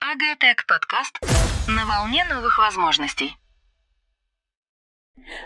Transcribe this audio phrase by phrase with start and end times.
[0.00, 1.20] Агатек подкаст
[1.68, 3.36] на волне новых возможностей.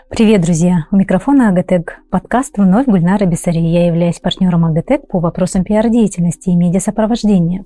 [0.09, 0.87] Привет, друзья!
[0.89, 3.59] У микрофона Агатек подкаст вновь Гульнара Бессари.
[3.59, 7.65] Я являюсь партнером Агатек по вопросам пиар-деятельности и медиасопровождения.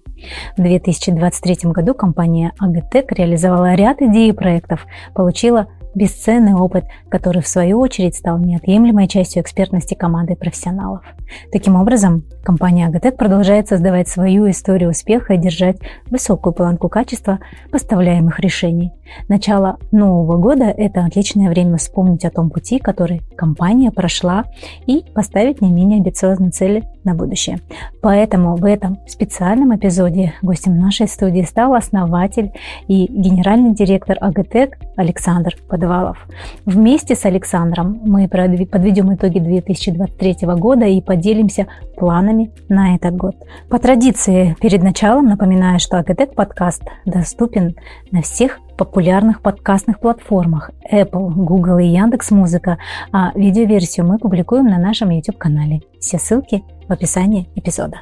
[0.58, 4.86] В 2023 году компания Агатек реализовала ряд идей и проектов,
[5.16, 11.04] получила бесценный опыт, который в свою очередь стал неотъемлемой частью экспертности команды профессионалов.
[11.52, 15.78] Таким образом, компания Агатек продолжает создавать свою историю успеха и держать
[16.10, 17.40] высокую планку качества
[17.72, 18.94] поставляемых решений.
[19.28, 24.46] Начало нового года– это отличное время вспомнить о том пути, который компания прошла
[24.86, 27.60] и поставить не менее амбициозные цели на будущее.
[28.02, 32.52] Поэтому в этом специальном эпизоде гостем нашей студии стал основатель
[32.88, 36.18] и генеральный директор Агатек Александр Подвалов.
[36.66, 43.36] Вместе с Александром мы подведем итоги 2023 года и поделимся планами на этот год.
[43.70, 47.76] По традиции, перед началом напоминаю, что Агатек подкаст доступен
[48.12, 52.78] на всех популярных подкастных платформах Apple, Google и Яндекс Музыка,
[53.14, 55.82] а видеоверсию мы публикуем на нашем YouTube-канале.
[56.00, 58.02] Все ссылки в описании эпизода.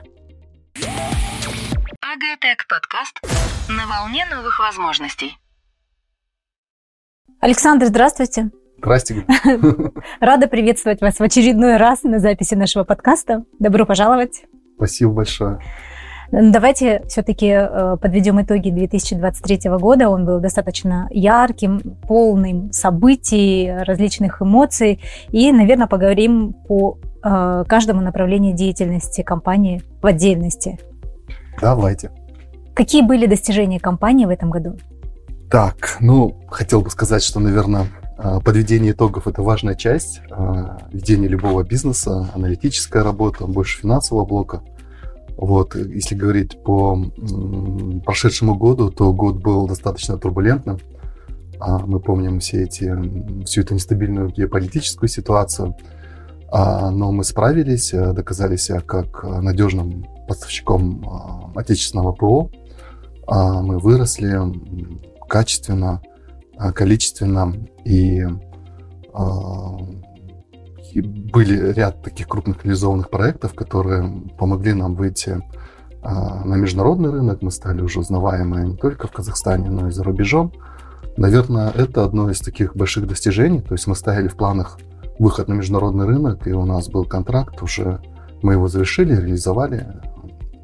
[2.01, 3.19] Агатек подкаст
[3.69, 5.37] на волне новых возможностей.
[7.39, 8.49] Александр, здравствуйте.
[8.79, 9.25] Здрасте.
[10.19, 13.43] Рада приветствовать вас в очередной раз на записи нашего подкаста.
[13.59, 14.43] Добро пожаловать.
[14.75, 15.59] Спасибо большое.
[16.31, 20.09] Давайте все-таки э, подведем итоги 2023 года.
[20.09, 24.99] Он был достаточно ярким, полным событий, различных эмоций.
[25.29, 30.79] И, наверное, поговорим по э, каждому направлению деятельности компании в отдельности.
[31.61, 32.11] Давайте.
[32.73, 34.77] Какие были достижения компании в этом году?
[35.49, 40.21] Так, ну, хотел бы сказать, что, наверное, э, подведение итогов– это важная часть
[40.91, 44.61] ведения любого бизнеса, аналитическая работа, больше финансового блока–
[45.37, 46.99] вот, если говорить по
[48.03, 50.79] прошедшему году, то год был достаточно турбулентным.
[51.59, 55.77] А, мы помним все эти, всю эту нестабильную геополитическую ситуацию.
[56.51, 62.49] А, но мы справились, э, доказали себя как надежным поставщиком а, отечественного ПО.
[63.29, 64.39] Мы выросли
[65.27, 66.01] качественно,
[66.73, 67.53] количественно
[67.85, 68.25] и
[71.01, 75.41] были ряд таких крупных реализованных проектов, которые помогли нам выйти
[76.01, 77.41] а, на международный рынок.
[77.41, 80.53] Мы стали уже узнаваемы не только в Казахстане, но и за рубежом.
[81.17, 83.61] Наверное, это одно из таких больших достижений.
[83.61, 84.79] То есть мы ставили в планах
[85.19, 87.99] выход на международный рынок, и у нас был контракт уже.
[88.41, 89.87] Мы его завершили, реализовали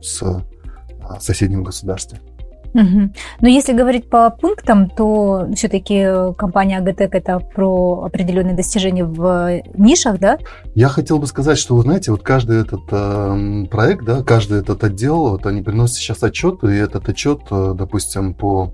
[0.02, 2.20] с а, соседним государством.
[2.74, 3.14] Угу.
[3.42, 10.20] Но если говорить по пунктам, то все-таки компания Агатек это про определенные достижения в нишах,
[10.20, 10.40] да?
[10.74, 14.84] Я хотел бы сказать, что, вы знаете, вот каждый этот э, проект, да, каждый этот
[14.84, 18.74] отдел, вот они приносят сейчас отчет, и этот отчет, э, допустим, по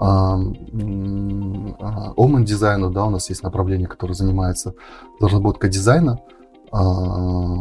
[0.00, 0.54] Omen
[2.44, 4.74] дизайну, да, у нас есть направление, которое занимается
[5.20, 6.20] разработкой дизайна.
[6.70, 7.56] А,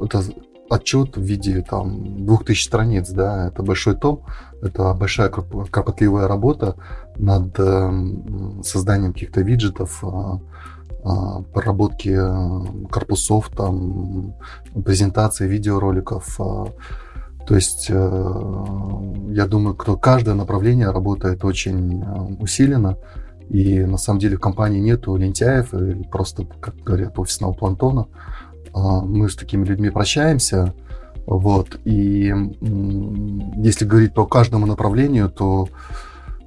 [0.00, 0.22] это
[0.70, 4.20] отчет в виде там 2000 страниц, да, это большой том,
[4.64, 6.76] это большая кропотливая работа
[7.16, 10.40] над эм, созданием каких-то виджетов, а,
[11.04, 14.34] а, проработки э, корпусов, там,
[14.84, 16.40] презентации видеороликов.
[16.40, 16.66] А.
[17.46, 18.64] То есть э,
[19.28, 22.06] я думаю, что каждое направление работает очень э,
[22.40, 22.96] усиленно.
[23.50, 28.06] И на самом деле в компании нету лентяев или просто, как говорят, офисного плантона.
[28.72, 30.72] Мы с такими людьми прощаемся.
[31.26, 31.80] Вот.
[31.84, 32.32] И
[33.56, 35.68] если говорить по каждому направлению, то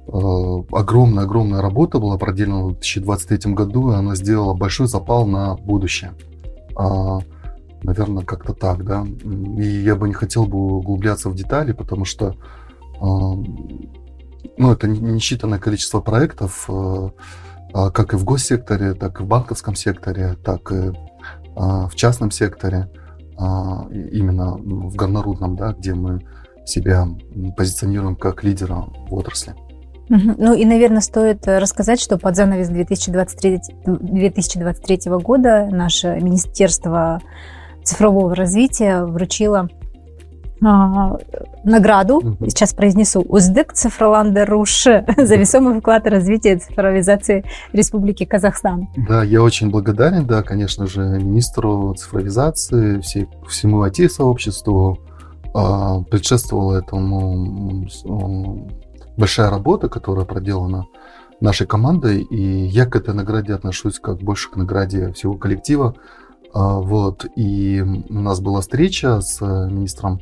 [0.06, 6.14] огромная-огромная работа была проделана в 2023 году, и она сделала большой запал на будущее.
[6.76, 7.18] А,
[7.82, 9.04] наверное, как-то так, да.
[9.04, 12.34] И я бы не хотел бы углубляться в детали, потому что
[13.00, 16.68] ну, это несчитанное количество проектов,
[17.72, 20.92] как и в госсекторе, так и в банковском секторе, так и
[21.54, 22.97] а, в частном секторе, а,
[23.38, 26.20] именно в горнорудном, да, где мы
[26.64, 27.06] себя
[27.56, 29.54] позиционируем как лидера в отрасли.
[30.08, 37.20] Ну и, наверное, стоит рассказать, что под занавес 2023, 2023 года наше Министерство
[37.84, 39.77] цифрового развития вручило а,
[40.60, 42.36] награду, угу.
[42.46, 44.84] сейчас произнесу, Уздык Цифроланда Руш
[45.16, 48.88] за весомый вклад в развитие цифровизации Республики Казахстан.
[49.08, 54.98] Да, я очень благодарен, да, конечно же, министру цифровизации, всей, всему IT-сообществу.
[55.54, 57.88] А, предшествовала этому
[59.16, 60.86] большая работа, которая проделана
[61.40, 65.94] нашей командой, и я к этой награде отношусь как больше к награде всего коллектива,
[66.54, 70.20] Вот, и у нас была встреча с министром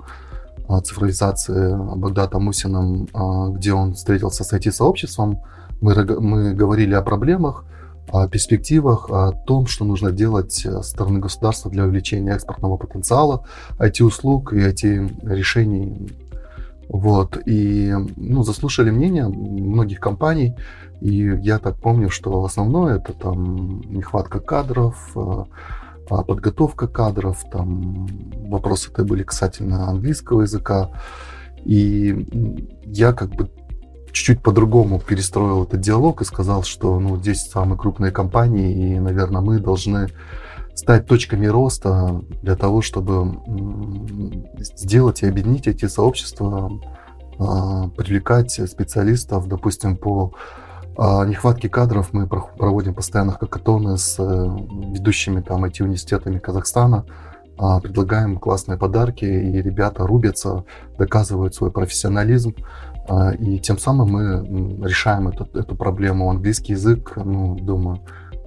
[0.84, 3.08] цифровизации Багдатом Мусиным,
[3.54, 5.40] где он встретился с IT-сообществом.
[5.80, 7.64] Мы, мы говорили о проблемах,
[8.08, 13.44] о перспективах, о том, что нужно делать со стороны государства для увеличения экспортного потенциала
[13.78, 16.12] IT-услуг и IT-решений.
[16.88, 17.38] Вот.
[17.46, 20.54] И ну, заслушали мнение многих компаний,
[21.00, 25.46] и я так помню, что основное это там нехватка кадров, э, а
[26.08, 28.06] подготовка кадров, там
[28.48, 30.90] вопросы это были касательно английского языка.
[31.64, 32.26] И
[32.84, 33.50] я как бы
[34.12, 39.42] чуть-чуть по-другому перестроил этот диалог и сказал, что ну, здесь самые крупные компании, и, наверное,
[39.42, 40.08] мы должны
[40.74, 43.38] стать точками роста для того, чтобы
[44.58, 46.70] сделать и объединить эти сообщества,
[47.38, 50.32] а, привлекать специалистов, допустим, по
[50.98, 57.04] а, нехватке кадров мы проводим постоянно хакатоны с э, ведущими там IT-университетами Казахстана,
[57.58, 60.64] а, предлагаем классные подарки, и ребята рубятся,
[60.98, 62.54] доказывают свой профессионализм,
[63.08, 66.30] а, и тем самым мы решаем эту, эту проблему.
[66.30, 68.00] Английский язык, ну, думаю,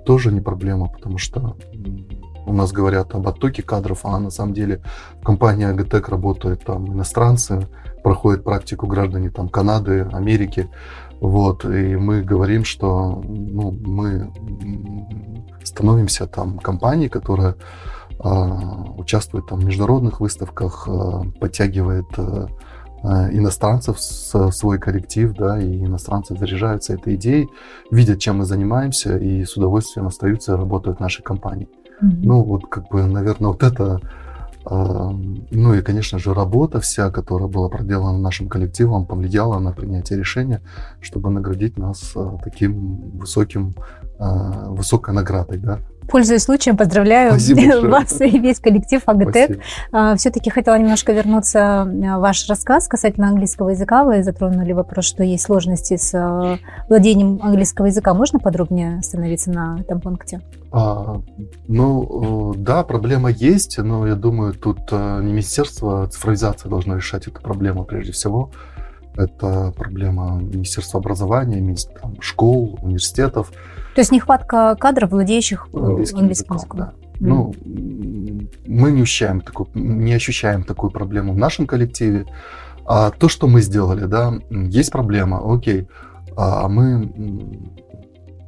[0.06, 1.56] тоже не проблема, потому что
[2.46, 4.81] у нас говорят об оттоке кадров, а на самом деле
[5.22, 7.68] в компании АГТЭК работают там иностранцы,
[8.04, 10.69] проходят практику граждане там Канады, Америки.
[11.21, 14.31] Вот, и мы говорим, что ну, мы
[15.63, 17.56] становимся там компанией, которая
[18.24, 18.25] э,
[18.98, 22.48] участвует там, в международных выставках, э, подтягивает э,
[23.04, 27.50] иностранцев в свой коллектив, да, и иностранцы заряжаются этой идеей,
[27.92, 31.68] видят, чем мы занимаемся, и с удовольствием остаются и работают в нашей компании.
[32.01, 32.19] Mm-hmm.
[32.24, 34.00] Ну, вот как бы, наверное, вот это,
[34.69, 40.62] ну и, конечно же, работа вся, которая была проделана нашим коллективом, повлияла на принятие решения,
[41.01, 43.74] чтобы наградить нас э, таким высоким,
[44.19, 45.80] высокой наградой, да.
[46.10, 47.34] Пользуясь случаем, поздравляю
[47.90, 49.60] вас и весь коллектив Агатек.
[50.18, 54.04] Все-таки хотела немножко вернуться в ваш рассказ касательно английского языка.
[54.04, 56.58] Вы затронули вопрос, что есть сложности с а,
[56.88, 58.14] владением английского языка.
[58.14, 60.42] Можно подробнее остановиться на этом пункте?
[60.72, 61.22] А,
[61.68, 67.42] ну, да, проблема есть, но я думаю, тут а, не Министерство цифровизации должно решать эту
[67.42, 68.52] проблему прежде всего.
[69.16, 73.52] Это проблема Министерства образования, там, школ, университетов.
[73.95, 76.80] То есть нехватка кадров, владеющих э, английским, английским языком.
[76.80, 76.94] Да.
[77.19, 77.27] Mm.
[77.27, 77.53] Ну,
[78.65, 82.25] мы не ощущаем, такую, не ощущаем такую проблему в нашем коллективе.
[82.86, 85.88] А то, что мы сделали, да, есть проблема, окей.
[86.36, 87.12] А мы,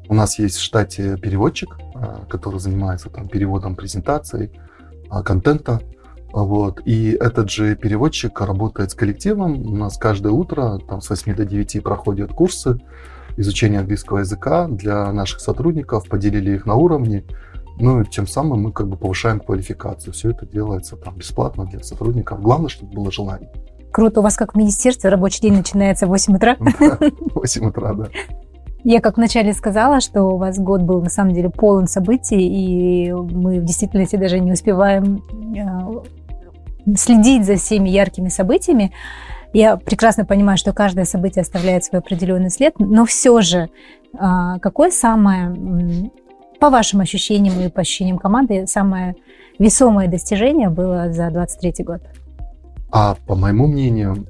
[0.07, 4.51] у нас есть в штате переводчик, а, который занимается там переводом презентаций,
[5.09, 5.81] а, контента.
[6.31, 6.81] Вот.
[6.85, 9.61] И этот же переводчик работает с коллективом.
[9.61, 12.79] У нас каждое утро там, с 8 до 9 проходят курсы
[13.41, 17.25] изучения английского языка для наших сотрудников, поделили их на уровни,
[17.79, 20.13] ну, и тем самым мы как бы повышаем квалификацию.
[20.13, 22.41] Все это делается там бесплатно для сотрудников.
[22.41, 23.49] Главное, чтобы было желание.
[23.91, 24.19] Круто.
[24.19, 26.57] У вас как в министерстве рабочий день начинается в 8 утра?
[27.35, 28.07] 8 утра, да.
[28.83, 33.11] Я как вначале сказала, что у вас год был на самом деле полон событий, и
[33.11, 35.23] мы в действительности даже не успеваем
[35.55, 38.91] э, следить за всеми яркими событиями.
[39.53, 43.69] Я прекрасно понимаю, что каждое событие оставляет свой определенный след, но все же,
[44.17, 46.11] а, какое самое,
[46.59, 49.15] по вашим ощущениям и по ощущениям команды, самое
[49.59, 52.01] весомое достижение было за 23 год?
[52.91, 54.25] А по моему мнению,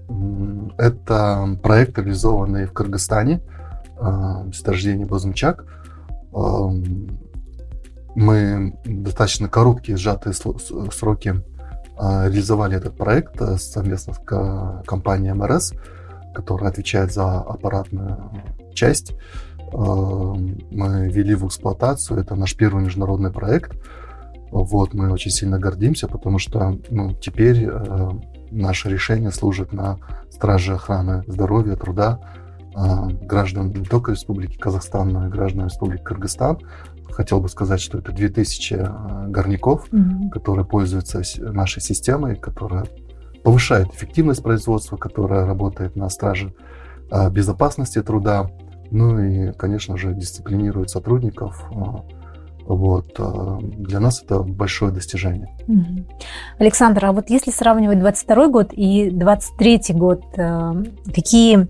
[0.77, 3.41] это проект, реализованный в Кыргызстане,
[3.99, 5.65] а, месторождение Бозмчак.
[8.13, 11.41] Мы достаточно короткие, сжатые сроки а,
[11.99, 15.73] реализовали этот проект э, совместно с компанией МРС,
[16.33, 18.31] которая отвечает за аппаратную
[18.73, 19.11] часть.
[19.11, 19.15] Э,
[19.73, 23.73] мы ввели в эксплуатацию, это наш первый международный проект.
[24.51, 28.09] Вот, мы очень сильно гордимся, потому что ну, теперь э,
[28.51, 29.97] наше решение служит на
[30.29, 32.19] страже охраны здоровья, труда
[32.73, 36.57] граждан не только Республики Казахстан, но и граждан Республики Кыргызстан
[37.11, 40.29] хотел бы сказать, что это 2000 э, горняков, mm-hmm.
[40.29, 42.85] которые пользуются нашей системой, которая
[43.43, 46.53] повышает эффективность производства, которая работает на страже
[47.11, 48.49] э, безопасности труда,
[48.91, 51.63] ну и, конечно же, дисциплинирует сотрудников.
[51.71, 51.75] Э,
[52.65, 53.19] вот.
[53.77, 55.49] Для нас это большое достижение.
[55.67, 56.05] Угу.
[56.59, 60.23] Александр, а вот если сравнивать 22 год и 23 год,
[61.13, 61.67] какие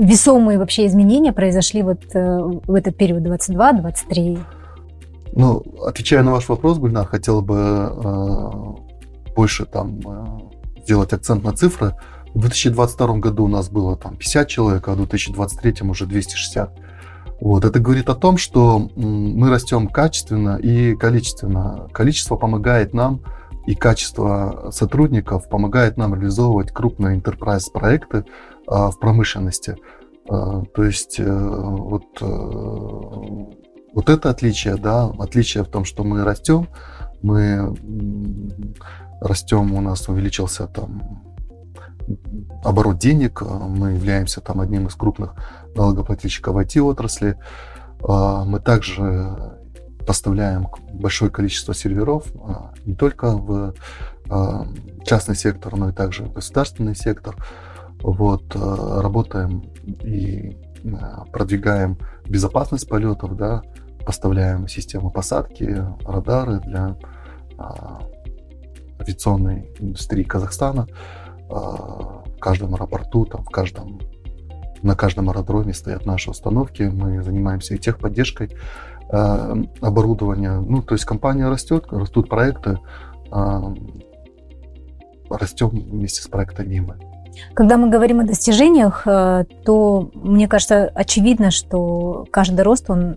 [0.00, 4.38] весомые вообще изменения произошли вот э, в этот период 22-23?
[5.32, 11.52] Ну, отвечая на ваш вопрос, Гульнар, хотел бы э, больше там э, сделать акцент на
[11.52, 11.94] цифры.
[12.34, 16.70] В 2022 году у нас было там 50 человек, а в 2023 уже 260.
[17.40, 21.88] Вот, это говорит о том, что мы растем качественно и количественно.
[21.92, 23.20] Количество помогает нам
[23.66, 28.24] и качество сотрудников помогает нам реализовывать крупные enterprise проекты
[28.70, 29.76] в промышленности.
[30.28, 32.26] А, то есть э, вот, э,
[33.94, 36.68] вот это отличие, да, отличие в том, что мы растем,
[37.22, 37.74] мы
[39.20, 41.24] растем, у нас увеличился там
[42.62, 45.34] оборот денег, мы являемся там одним из крупных
[45.74, 47.38] налогоплательщиков IT-отрасли.
[48.02, 49.58] А, мы также
[50.06, 53.74] поставляем большое количество серверов а, не только в
[54.28, 54.66] а,
[55.04, 57.34] частный сектор, но и также в государственный сектор.
[58.02, 59.62] Вот, работаем
[60.04, 60.56] и
[61.32, 63.62] продвигаем безопасность полетов, да,
[64.06, 66.96] поставляем системы посадки, радары для
[69.00, 70.86] авиационной индустрии Казахстана.
[71.48, 73.98] В каждом аэропорту, там, в каждом
[74.82, 78.50] на каждом аэродроме стоят наши установки, мы занимаемся и техподдержкой
[79.10, 80.60] э, оборудования.
[80.60, 82.78] Ну, то есть компания растет, растут проекты,
[83.32, 83.60] э,
[85.30, 86.96] растем вместе с проектами мы.
[87.54, 93.16] Когда мы говорим о достижениях, э, то мне кажется очевидно, что каждый рост, он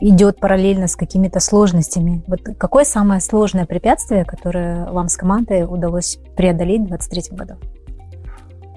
[0.00, 2.24] идет параллельно с какими-то сложностями.
[2.26, 7.54] Вот какое самое сложное препятствие, которое вам с командой удалось преодолеть в 2023 году?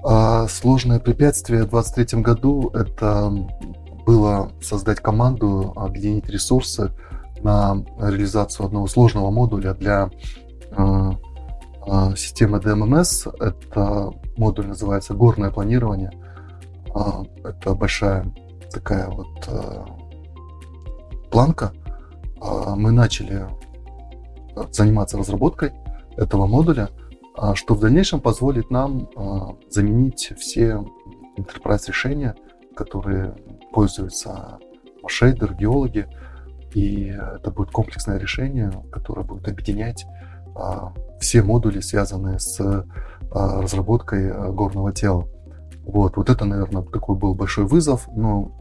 [0.04, 3.32] А сложное препятствие в 2023 году– это
[4.04, 6.90] было создать команду, объединить ресурсы
[7.42, 10.10] на реализацию одного сложного модуля для
[11.86, 13.34] э, э, системы DMMS.
[13.40, 16.12] Это модуль называется горное планирование.
[16.94, 18.26] Э, это большая
[18.70, 19.84] такая вот э,
[21.30, 21.72] планка.
[22.42, 23.46] Э, мы начали
[24.70, 25.72] заниматься разработкой
[26.16, 26.90] этого модуля–
[27.36, 30.84] а что в дальнейшем позволит нам а, заменить все
[31.36, 32.36] enterprise решения,
[32.76, 33.34] которые
[33.72, 34.58] пользуются
[35.08, 36.06] шейдер, геологи,
[36.74, 40.06] и это будет комплексное решение, которое будет объединять
[40.54, 42.84] а, все модули, связанные с
[43.30, 45.26] разработкой горного тела.
[45.84, 48.52] Вот, вот это, наверное, такой был большой вызов, но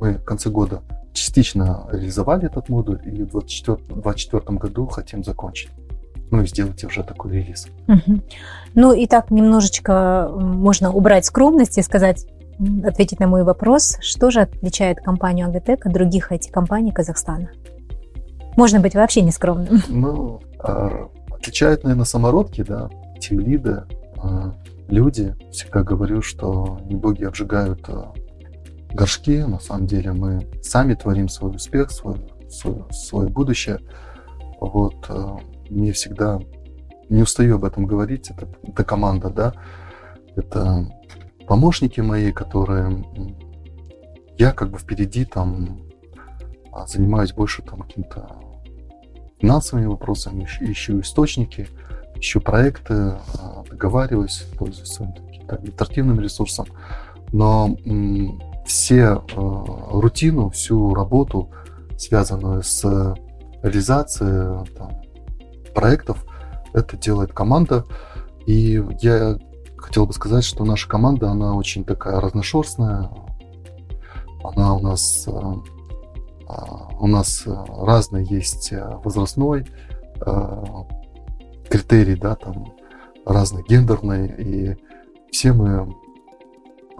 [0.00, 5.70] мы в конце года частично реализовали этот модуль и в 2024 году хотим закончить
[6.30, 7.68] ну и сделайте уже такой релиз.
[7.88, 8.20] Угу.
[8.74, 12.26] Ну и так немножечко можно убрать скромность и сказать,
[12.84, 17.50] ответить на мой вопрос, что же отличает компанию Агатек от других IT-компаний Казахстана?
[18.56, 19.82] Можно быть вообще не скромным.
[19.88, 21.08] Ну, а,
[21.38, 22.90] отличают, наверное, самородки, да,
[23.20, 23.84] тимлиды,
[24.16, 24.54] а,
[24.88, 25.34] люди.
[25.50, 28.12] Всегда говорю, что не боги обжигают а,
[28.92, 29.42] горшки.
[29.42, 32.16] На самом деле мы сами творим свой успех, свой,
[32.48, 33.78] свой, свое будущее.
[34.60, 35.08] Вот
[35.70, 36.40] мне всегда
[37.08, 39.52] не устаю об этом говорить, это, это команда, да,
[40.36, 40.88] это
[41.46, 43.04] помощники мои, которые
[44.36, 45.80] я как бы впереди там
[46.72, 48.36] а, занимаюсь больше там каким-то
[49.40, 51.68] финансовыми вопросами, ищу, источники,
[52.16, 55.14] ищу проекты, а, договариваюсь, пользуюсь своим
[55.48, 56.66] административным ресурсом,
[57.32, 57.76] но
[58.66, 61.50] все э, рутину, всю работу,
[61.96, 62.84] связанную с
[63.62, 65.02] реализацией там,
[65.74, 66.24] проектов.
[66.74, 67.84] Это делает команда.
[68.46, 69.38] И я
[69.76, 73.10] хотел бы сказать, что наша команда, она очень такая разношерстная.
[74.44, 75.56] Она у нас, а,
[76.98, 79.66] у нас разный есть э, возрастной
[80.24, 80.64] э,
[81.68, 82.72] критерий, да, там
[83.26, 84.26] разный гендерный.
[84.38, 84.76] И
[85.30, 85.94] все мы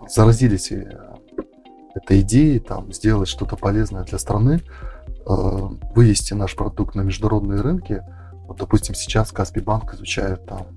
[0.09, 0.73] заразились
[1.95, 4.61] этой идеей, там, сделать что-то полезное для страны,
[5.27, 8.03] вывести наш продукт на международные рынки–
[8.49, 10.69] вот, допустим, сейчас Каспий банк изучает там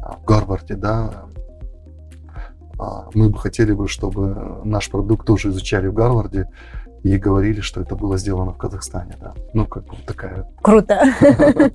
[0.00, 1.24] а, в Гарварде, да,
[2.78, 6.48] а, мы бы хотели бы, чтобы наш продукт тоже изучали в Гарварде
[7.02, 9.32] и говорили, что это было сделано в Казахстане, да.
[9.54, 10.46] Ну, как бы такая...
[10.62, 11.02] Круто.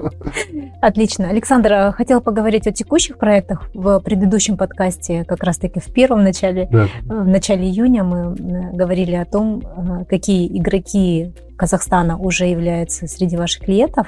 [0.81, 1.29] Отлично.
[1.29, 3.69] Александр, а, хотел поговорить о текущих проектах.
[3.73, 6.87] В предыдущем подкасте, как раз-таки в первом начале, да.
[7.03, 8.35] в начале июня мы
[8.73, 14.07] говорили о том, какие игроки Казахстана уже являются среди ваших клиентов.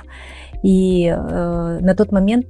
[0.64, 2.48] И э, на тот момент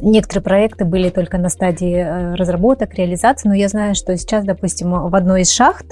[0.00, 4.90] некоторые проекты были только на стадии э, разработок, реализации, но я знаю, что сейчас, допустим,
[4.90, 5.86] в одной из шахт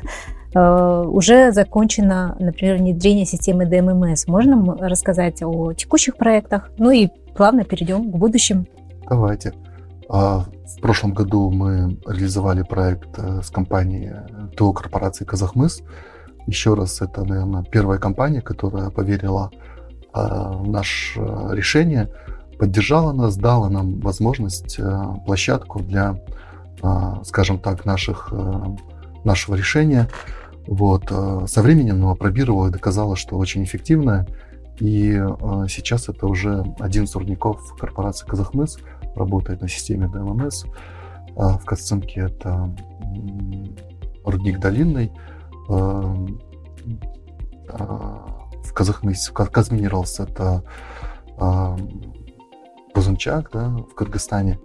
[0.55, 4.25] э, уже закончено, например, внедрение системы DMMS.
[4.27, 6.71] Можно рассказать о текущих проектах?
[6.79, 8.67] Ну и плавно перейдем к будущим.
[9.09, 9.53] Давайте.
[10.09, 14.13] А, в прошлом году мы реализовали проект э, с компанией
[14.57, 15.83] ТО корпорации «Казахмыс».
[16.47, 19.51] Еще раз, это, наверное, первая компания, которая поверила
[20.15, 21.21] а, наше
[21.53, 22.09] решение,
[22.59, 26.21] поддержала нас, дала нам возможность, э, площадку для,
[26.83, 28.63] а, скажем так, наших, э,
[29.25, 30.09] нашего решения.
[30.67, 31.09] Вот.
[31.09, 34.27] Со временем она опробировала и доказала, что очень эффективная.
[34.81, 35.13] И
[35.69, 38.79] сейчас это уже один из рудников корпорации «Казахмыс»,
[39.17, 40.67] работает на системе DMMS.
[41.35, 42.71] В Кацинке это
[44.25, 45.11] рудник долинный.
[45.67, 46.29] В
[48.75, 50.63] Казахмысе, Казминералс это
[52.99, 54.59] Бузунчак, да, в Кыргызстане.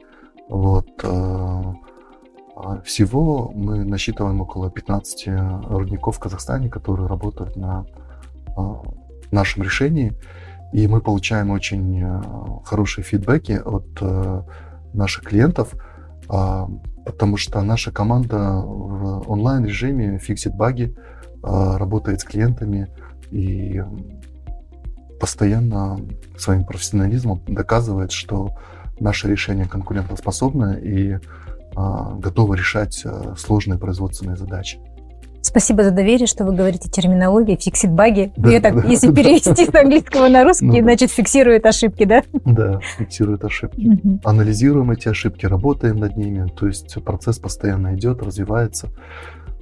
[0.49, 0.87] Вот.
[1.03, 5.27] А всего мы насчитываем около 15
[5.69, 7.85] рудников в Казахстане, которые работают на
[9.29, 10.13] нашем решении.
[10.73, 12.03] И мы получаем очень
[12.65, 14.01] хорошие фидбэки от
[14.95, 15.75] наших клиентов,
[16.27, 20.95] потому что наша команда в онлайн-режиме фиксит баги,
[21.43, 22.89] работает с клиентами
[23.29, 23.83] и
[25.23, 26.01] постоянно
[26.37, 28.57] своим профессионализмом доказывает, что
[28.99, 31.17] наше решение конкурентоспособно и
[31.77, 34.81] а, готово решать а, сложные производственные задачи.
[35.41, 38.33] Спасибо за доверие, что вы говорите терминологии, фиксит баги.
[38.35, 42.03] Да, Я так, да, если да, перевести с английского на русский, ну, значит, фиксирует ошибки,
[42.03, 42.23] да?
[42.43, 43.87] Да, фиксирует ошибки.
[43.87, 44.19] Угу.
[44.25, 46.51] Анализируем эти ошибки, работаем над ними.
[46.53, 48.89] То есть процесс постоянно идет, развивается.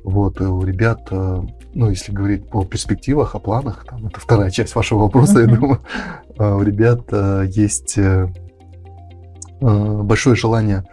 [0.03, 1.41] Вот, у ребят, э,
[1.73, 5.79] ну, если говорить по перспективах, о планах, там, это вторая часть вашего вопроса, я думаю,
[6.37, 8.27] а у ребят э, есть э,
[9.59, 10.85] большое желание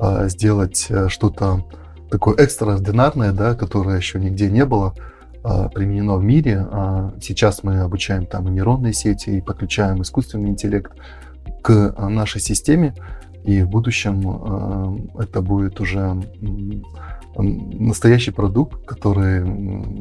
[0.00, 1.64] сделать что-то
[2.10, 4.94] такое экстраординарное, да, которое еще нигде не было
[5.42, 6.66] применено в мире.
[7.20, 10.92] Сейчас мы обучаем там и нейронные сети, и подключаем искусственный интеллект
[11.62, 12.94] к нашей системе,
[13.44, 16.20] и в будущем это будет уже
[17.36, 19.42] настоящий продукт, который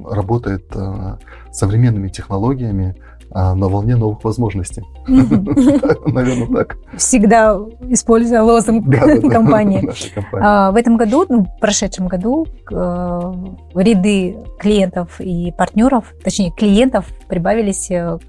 [0.05, 1.17] работает э,
[1.51, 2.95] современными технологиями
[3.33, 4.83] а, на волне новых возможностей.
[5.07, 6.77] Наверное, так.
[6.97, 7.57] Всегда
[7.87, 8.85] используя лозунг
[9.31, 9.89] компании.
[10.33, 13.33] А, в этом году, ну, в прошедшем году, э,
[13.75, 18.19] ряды клиентов и партнеров, точнее, клиентов прибавились э,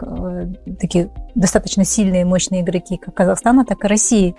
[0.78, 4.36] такие достаточно сильные, мощные игроки как Казахстана, так и России.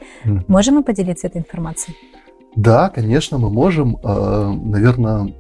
[0.48, 1.98] Можем мы поделиться этой информацией?
[2.56, 3.98] Да, конечно, мы можем.
[4.04, 5.34] Э, Наверное,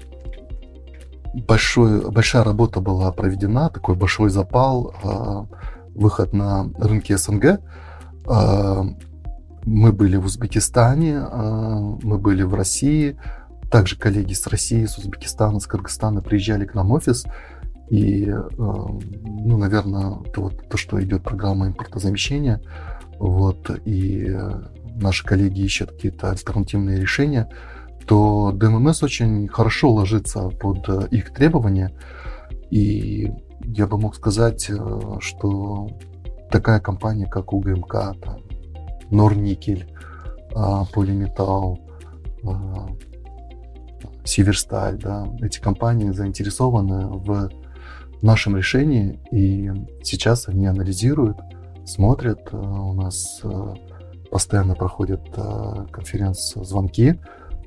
[1.33, 5.55] большой, большая работа была проведена, такой большой запал, э,
[5.95, 7.59] выход на рынки СНГ.
[8.25, 8.83] Э,
[9.65, 11.21] мы были в Узбекистане,
[12.03, 13.17] мы были в России.
[13.71, 17.23] Также коллеги с России, с Узбекистана, с Кыргызстана приезжали к нам в офис.
[17.89, 22.61] И, ну, наверное, то, то, что идет программа импортозамещения,
[23.19, 24.35] вот, и
[24.95, 27.49] наши коллеги ищут какие-то альтернативные решения,
[28.05, 31.91] то ДММС очень хорошо ложится под э, их требования.
[32.69, 34.75] И я бы мог сказать, э,
[35.19, 35.89] что
[36.51, 38.15] такая компания, как УГМК,
[39.09, 39.87] Норникель,
[40.93, 41.79] Полиметалл,
[42.45, 42.87] а,
[44.23, 47.49] Северсталь, да, эти компании заинтересованы в
[48.21, 49.71] нашем решении, и
[50.03, 51.37] сейчас они анализируют,
[51.85, 52.49] смотрят.
[52.51, 53.41] Э, у нас
[54.33, 57.19] постоянно проходят э, конференц-звонки.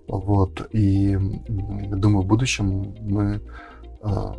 [0.09, 3.41] Вот, и думаю, в будущем мы
[4.03, 4.33] э,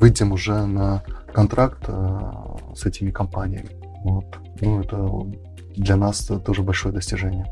[0.00, 2.20] выйдем уже на контракт э,
[2.74, 3.70] с этими компаниями.
[4.02, 4.24] Вот.
[4.60, 5.08] Ну, это
[5.76, 7.46] для нас тоже большое достижение.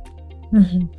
[0.50, 0.90] Угу.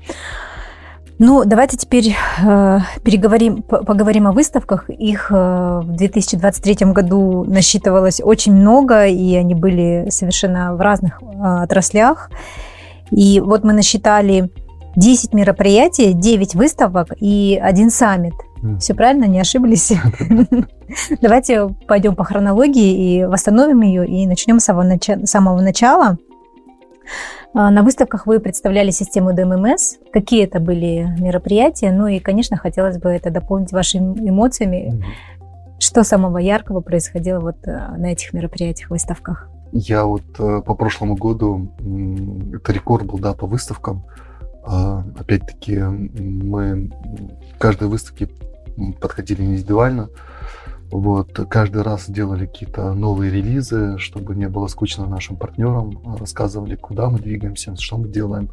[1.22, 4.90] Ну, давайте теперь э, переговорим, поговорим о выставках.
[4.90, 11.26] Их э, в 2023 году насчитывалось очень много, и они были совершенно в разных э,
[11.64, 12.32] отраслях.
[13.12, 14.50] И вот мы насчитали
[14.96, 18.36] 10 мероприятий, 9 выставок и один саммит.
[18.64, 18.80] Mm.
[18.80, 19.92] Все правильно, не ошиблись?
[21.22, 26.18] Давайте пойдем по хронологии и восстановим ее, и начнем с самого начала.
[27.54, 29.96] А, на выставках вы представляли систему ДММС.
[30.12, 31.92] Какие это были мероприятия?
[31.92, 35.04] Ну и, конечно, хотелось бы это дополнить вашими эмоциями.
[35.80, 39.50] Что самого яркого происходило вот э, на этих мероприятиях, выставках?
[39.72, 41.70] Я вот э, по прошлому году,
[42.54, 44.04] это рекорд был, да, по выставкам.
[44.66, 46.92] А, опять-таки, мы
[47.56, 48.30] к каждой выставке
[49.00, 50.10] подходили индивидуально.
[50.92, 57.10] Вот, каждый раз делали какие-то новые релизы, чтобы не было скучно нашим партнерам, рассказывали, куда
[57.10, 58.50] мы двигаемся, что мы делаем.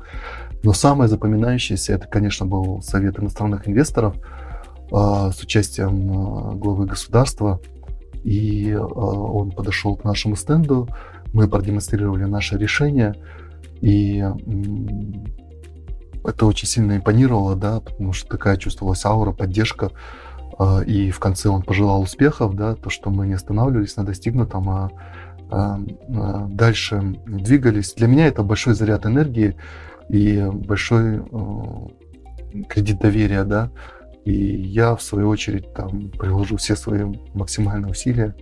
[0.62, 7.58] Но самое запоминающееся, это, конечно, был совет иностранных инвесторов э, с участием э, главы государства.
[8.22, 10.88] И э, он подошел к нашему стенду,
[11.32, 13.14] мы продемонстрировали наше решение,
[13.80, 14.22] и
[16.22, 19.90] это очень сильно импонировало, да, потому что такая чувствовалась аура, поддержка а,
[20.86, 24.90] и в конце он пожелал успехов, да, то, что мы не останавливались на достигнутом, а,
[25.50, 27.92] а, а дальше двигались.
[27.94, 29.56] Для меня это большой заряд энергии
[30.08, 31.22] и большой
[32.68, 33.70] кредит доверия, да,
[34.24, 38.34] И я, в свою очередь, там приложу все свои максимальные усилия,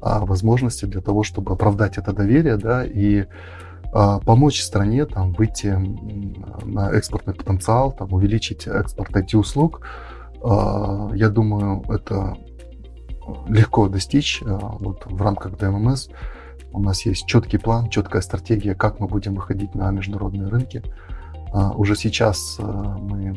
[0.00, 3.26] а, возможности для того, чтобы оправдать это доверие, да, и
[3.92, 5.78] а, помочь стране там выйти
[6.64, 9.82] на экспортный потенциал, там увеличить экспорт IT-услуг.
[10.44, 12.36] А, я думаю, это
[13.48, 16.08] легко достичь а, вот в рамках ДММС.
[16.72, 20.82] У нас есть четкий план, четкая стратегия, как мы будем выходить на международные рынки.
[21.76, 23.36] Уже сейчас мы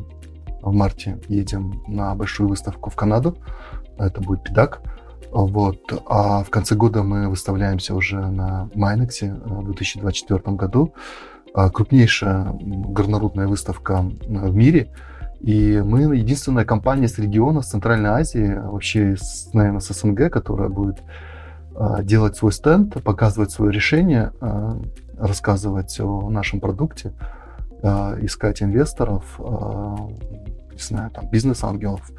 [0.61, 3.37] в марте едем на большую выставку в Канаду.
[3.97, 4.81] Это будет ПИДАК.
[5.31, 5.81] Вот.
[6.07, 10.93] А в конце года мы выставляемся уже на Майнексе в 2024 году.
[11.53, 14.93] Крупнейшая горнорудная выставка в мире.
[15.39, 20.69] И мы единственная компания с региона, с Центральной Азии, вообще, с, наверное, с СНГ, которая
[20.69, 21.03] будет
[22.03, 24.31] делать свой стенд, показывать свое решение,
[25.17, 27.13] рассказывать о нашем продукте,
[27.83, 32.11] искать инвесторов, не знаю, там, бизнес-ангелов,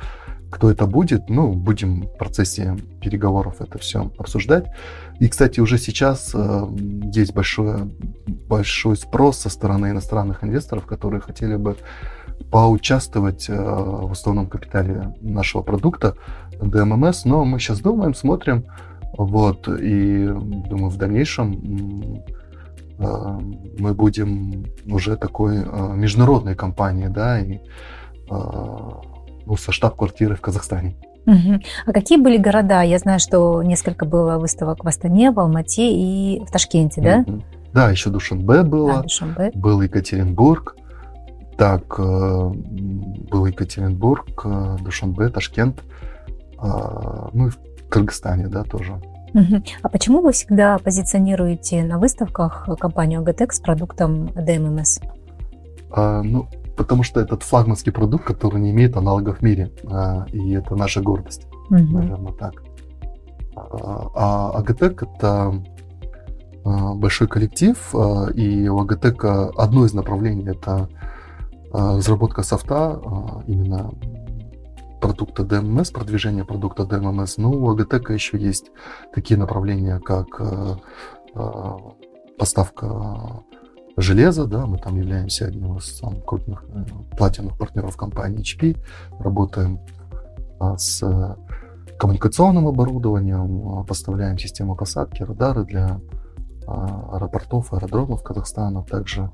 [0.51, 4.67] кто это будет, ну, будем в процессе переговоров это все обсуждать.
[5.19, 6.67] И, кстати, уже сейчас э,
[7.13, 7.93] есть большой,
[8.49, 11.77] большой спрос со стороны иностранных инвесторов, которые хотели бы
[12.51, 16.17] поучаствовать э, в основном капитале нашего продукта
[16.53, 18.67] DMMS, но мы сейчас думаем, смотрим,
[19.17, 22.23] вот, и думаю, в дальнейшем
[22.99, 23.39] э,
[23.79, 27.61] мы будем уже такой э, международной компанией, да, и
[28.29, 30.97] ну, со штаб-квартиры в Казахстане.
[31.27, 31.61] Угу.
[31.87, 32.83] А какие были города?
[32.83, 37.25] Я знаю, что несколько было выставок в Астане, в Алмате и в Ташкенте, да?
[37.73, 38.95] Да, еще Душанбе было.
[38.95, 39.51] Да, Душанбе.
[39.55, 40.77] Был Екатеринбург.
[41.57, 45.83] Так, э, был Екатеринбург, э, Душанбе, Ташкент.
[46.59, 49.01] А, ну и в Кыргызстане, да, тоже.
[49.83, 55.03] А почему вы всегда позиционируете на выставках компанию Агатек с продуктом DMMS?
[55.91, 60.53] А, ну, потому что этот флагманский продукт, который не имеет аналогов в мире, а, и
[60.53, 61.79] это наша гордость, угу.
[61.79, 62.63] наверное, так.
[63.55, 65.63] А, а Агатек это
[66.65, 67.95] большой коллектив,
[68.35, 70.89] и у Агатека одно из направлений это
[71.79, 73.01] разработка софта,
[73.47, 73.93] именно
[75.01, 77.35] продукта DMS, продвижение продукта DMS.
[77.37, 78.71] Но у Агатека еще есть
[79.13, 80.41] такие направления, как
[82.39, 83.43] поставка
[83.97, 86.85] железа, да, мы там являемся одним из самых крупных э,
[87.17, 88.79] платиновых партнеров компании HP,
[89.19, 89.81] работаем
[90.61, 91.03] а, с
[91.99, 96.01] коммуникационным оборудованием, а, поставляем систему посадки, радары для
[96.67, 99.31] а, аэропортов, аэродромов Казахстана, также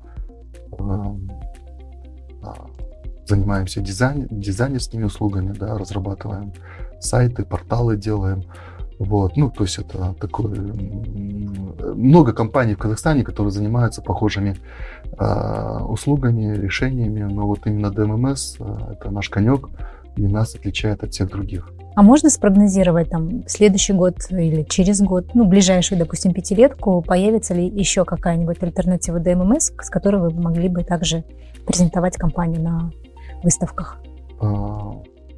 [3.25, 6.53] занимаемся дизайн, дизайнерскими услугами, да, разрабатываем
[6.99, 8.43] сайты, порталы делаем.
[8.99, 10.55] Вот, ну, то есть это такое...
[11.95, 14.55] Много компаний в Казахстане, которые занимаются похожими
[15.17, 19.69] э, услугами, решениями, но вот именно ДММС э, это наш конек
[20.15, 21.69] и нас отличает от всех других.
[21.95, 27.67] А можно спрогнозировать там следующий год или через год, ну, ближайшую, допустим, пятилетку, появится ли
[27.67, 31.23] еще какая-нибудь альтернатива ДММС, с которой вы могли бы также
[31.65, 32.91] презентовать компанию на
[33.43, 33.97] выставках?
[34.39, 34.91] А,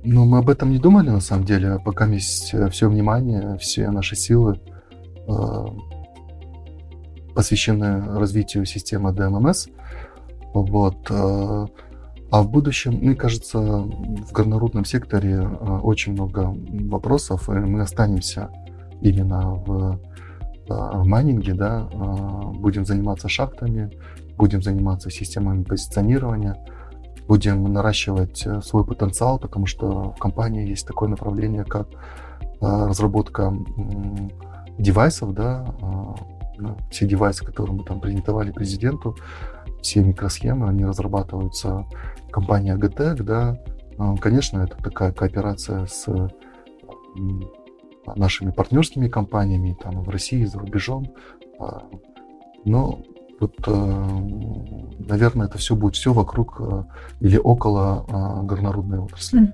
[0.03, 1.79] ну, мы об этом не думали, на самом деле.
[1.83, 4.59] Пока есть э, все внимание, все наши силы
[5.27, 5.65] э,
[7.33, 9.69] посвящены развитию системы DMMS.
[10.53, 10.97] Вот.
[11.09, 11.65] Э,
[12.31, 16.55] а в будущем, мне кажется, в горнорудном секторе очень много
[16.89, 18.49] вопросов, и мы останемся
[19.01, 19.99] именно в,
[20.67, 21.87] в майнинге, да,
[22.55, 23.91] будем заниматься шахтами,
[24.37, 26.57] будем заниматься системами позиционирования,
[27.27, 31.97] будем наращивать э, свой потенциал, потому что в компании есть такое направление, как э,
[32.61, 33.53] разработка
[34.77, 36.15] девайсов, да, а,
[36.57, 39.15] ну, все девайсы, которые мы там презентовали президенту,
[39.81, 41.85] все микросхемы, они разрабатываются
[42.31, 43.57] компанией Agtech, да,
[43.97, 46.07] а, конечно, это такая кооперация с
[48.15, 51.05] нашими партнерскими компаниями там в России, за рубежом,
[51.59, 51.83] а,
[52.65, 52.99] но
[53.39, 53.71] вот, э,
[55.09, 56.83] наверное, это все будет все вокруг э,
[57.19, 59.49] или около э, горнорудной отрасли.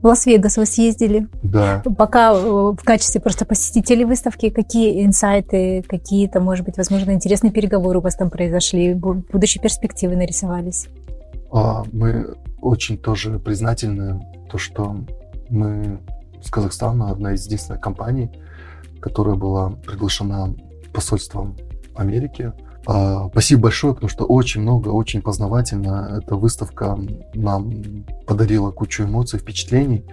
[0.00, 1.28] В Лас-Вегас вы съездили.
[1.42, 1.82] Да.
[1.98, 8.02] Пока в качестве просто посетителей выставки, какие инсайты, какие-то, может быть, возможно, интересные переговоры у
[8.02, 10.88] вас там произошли, будущие перспективы нарисовались?
[11.52, 14.20] А, мы очень тоже признательны,
[14.50, 14.96] то, что
[15.48, 16.00] мы
[16.42, 18.30] с Казахстана одна из единственных компаний,
[19.00, 20.54] которая была приглашена
[20.92, 21.56] посольством
[21.94, 22.52] Америки
[23.30, 26.20] спасибо большое, потому что очень много, очень познавательно.
[26.22, 26.98] Эта выставка
[27.34, 30.04] нам подарила кучу эмоций, впечатлений,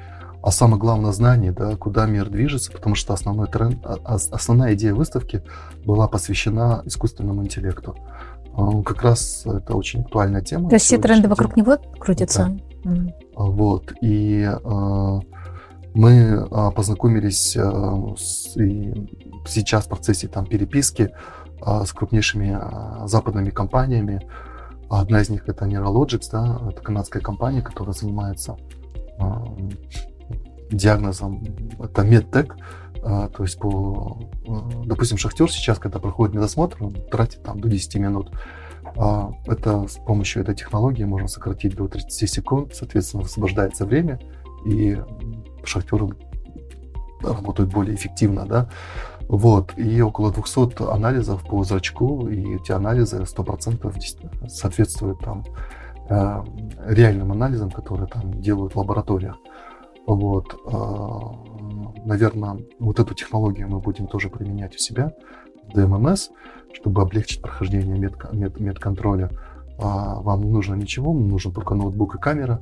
[0.44, 4.94] а самое главное знание, да, куда мир движется, потому что основной тренд, а, основная идея
[4.94, 5.44] выставки
[5.86, 7.96] была посвящена искусственному интеллекту.
[8.54, 10.70] А, как раз это очень актуальная тема.
[10.70, 12.58] То есть все тренды вокруг него крутятся?
[12.84, 13.12] Mm.
[13.36, 13.92] Вот.
[14.02, 14.50] И
[15.94, 18.54] мы познакомились с,
[19.48, 21.12] сейчас в процессе там, переписки
[21.62, 24.28] с крупнейшими э, западными компаниями.
[24.90, 28.58] Одна из них это Neurologics, да, это канадская компания, которая занимается
[29.20, 29.24] э,
[30.72, 31.44] диагнозом,
[31.80, 32.58] это медтек,
[33.02, 34.20] то есть по,
[34.86, 38.32] допустим, шахтер сейчас, когда проходит медосмотр, он тратит там до 10 минут.
[38.96, 44.20] А, это с помощью этой технологии можно сократить до 30 секунд, соответственно, освобождается время,
[44.66, 44.98] и
[45.64, 46.10] шахтеры
[47.22, 48.70] работают более эффективно, да.
[49.28, 55.44] Вот, и около 200 анализов по зрачку, и эти анализы 100% соответствуют там
[56.10, 56.44] э,
[56.88, 59.36] реальным анализам, которые там делают в лабораториях.
[60.06, 65.12] Вот, э, наверное, вот эту технологию мы будем тоже применять у себя
[65.68, 66.30] в ДММС
[66.78, 69.30] чтобы облегчить прохождение мед, мед, медконтроля.
[69.80, 72.62] А вам не нужно ничего, нужен только ноутбук и камера,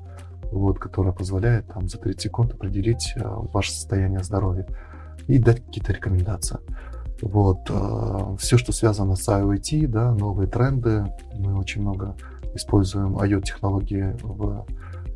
[0.52, 4.68] вот, которая позволяет там, за 30 секунд определить а, ваше состояние здоровья
[5.28, 6.60] и дать какие-то рекомендации.
[7.22, 11.06] Вот, а, все, что связано с IoT, да, новые тренды,
[11.38, 12.16] мы очень много
[12.56, 14.66] используем IoT-технологии в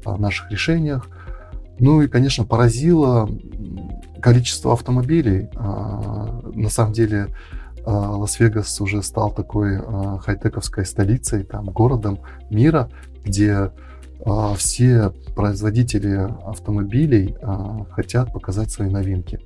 [0.05, 1.07] а, наших решениях.
[1.79, 3.29] Ну и, конечно, поразило
[4.21, 5.49] количество автомобилей.
[5.55, 7.27] А, на самом деле,
[7.85, 9.79] а, Лас-Вегас уже стал такой
[10.21, 12.19] хай-тековской столицей, там, городом
[12.49, 12.89] мира,
[13.23, 13.71] где
[14.57, 17.37] все производители автомобилей
[17.91, 19.39] хотят показать свои новинки.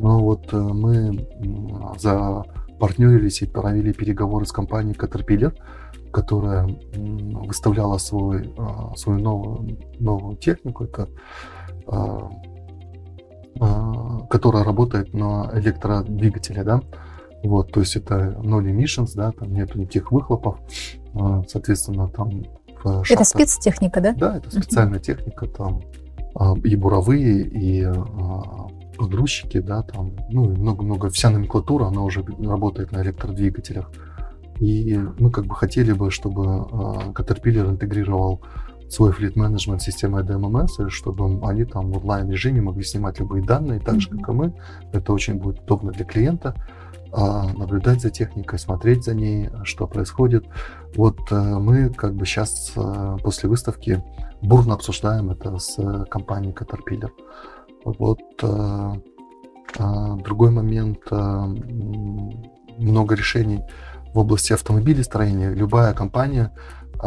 [0.00, 1.28] Но вот э, мы
[1.98, 2.42] за
[2.78, 5.54] партнерились и провели переговоры с компанией Caterpillar,
[6.12, 8.54] которая выставляла свой,
[8.96, 11.08] свою новую, новую технику, это,
[14.30, 16.80] которая работает на электродвигателе, да,
[17.44, 20.58] вот, то есть это nol emissions, да, там нету никаких выхлопов,
[21.48, 22.44] соответственно, там
[23.10, 24.14] Это спецтехника, да?
[24.14, 25.02] Да, это специальная uh-huh.
[25.02, 25.82] техника, там
[26.64, 27.86] и буровые, и
[29.00, 33.90] погрузчики, да, там, ну, и много-много, вся номенклатура, она уже работает на электродвигателях.
[34.60, 36.42] И мы как бы хотели бы, чтобы
[37.14, 38.42] Caterpillar интегрировал
[38.90, 43.80] свой флит менеджмент системой DMMS, чтобы они там в онлайн режиме могли снимать любые данные,
[43.80, 44.52] так же, как и мы.
[44.92, 46.54] Это очень будет удобно для клиента.
[47.12, 50.44] А, наблюдать за техникой, смотреть за ней, что происходит.
[50.94, 54.00] Вот э, мы как бы сейчас э, после выставки
[54.42, 57.10] бурно обсуждаем это с э, компанией Caterpillar.
[57.84, 58.20] Вот
[60.22, 60.98] другой момент,
[62.78, 63.62] много решений
[64.12, 65.50] в области автомобилестроения.
[65.50, 66.52] Любая компания,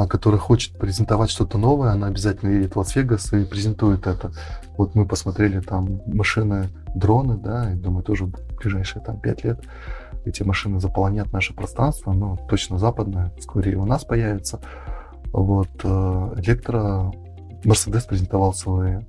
[0.09, 4.31] которая хочет презентовать что-то новое, она обязательно едет в Лас-Вегас и презентует это.
[4.77, 9.63] Вот мы посмотрели там машины, дроны, да, и думаю, тоже в ближайшие там пять лет
[10.25, 14.61] эти машины заполонят наше пространство, ну, точно западное, вскоре и у нас появится.
[15.33, 17.11] Вот, э, электро...
[17.65, 19.05] Мерседес презентовал свой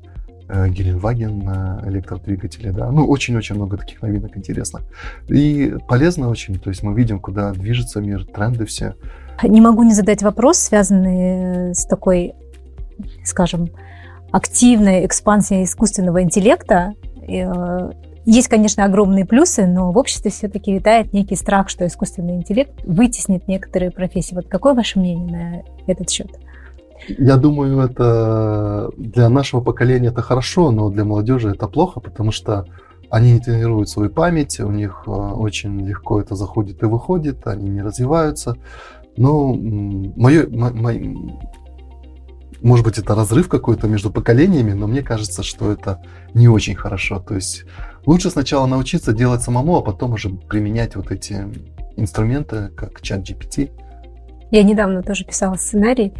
[0.49, 1.43] э, Геленваген
[1.87, 4.83] электродвигатели, да, ну, очень-очень много таких новинок интересных.
[5.29, 8.95] И полезно очень, то есть мы видим, куда движется мир, тренды все.
[9.43, 12.35] Не могу не задать вопрос, связанный с такой,
[13.25, 13.69] скажем,
[14.31, 16.95] активной экспансией искусственного интеллекта.
[17.29, 17.91] Э,
[18.27, 23.47] есть, конечно, огромные плюсы, но в обществе все-таки витает некий страх, что искусственный интеллект вытеснит
[23.49, 24.35] некоторые профессии.
[24.35, 26.29] Вот какое ваше мнение на этот счет?
[27.09, 32.67] Я думаю, это для нашего поколения это хорошо, но для молодежи это плохо, потому что
[33.11, 37.69] они не тренируют свою память, у них э, очень легко это заходит и выходит, они
[37.69, 38.57] не развиваются.
[39.17, 41.17] Но мое, мое,
[42.61, 47.21] может быть, это разрыв какой-то между поколениями, но мне кажется, что это не очень хорошо.
[47.21, 47.65] То есть
[48.07, 51.47] Лучше сначала научиться делать самому, а потом уже применять вот эти
[51.97, 53.71] инструменты, как чат GPT.
[54.51, 56.13] Я недавно тоже писала сценарий,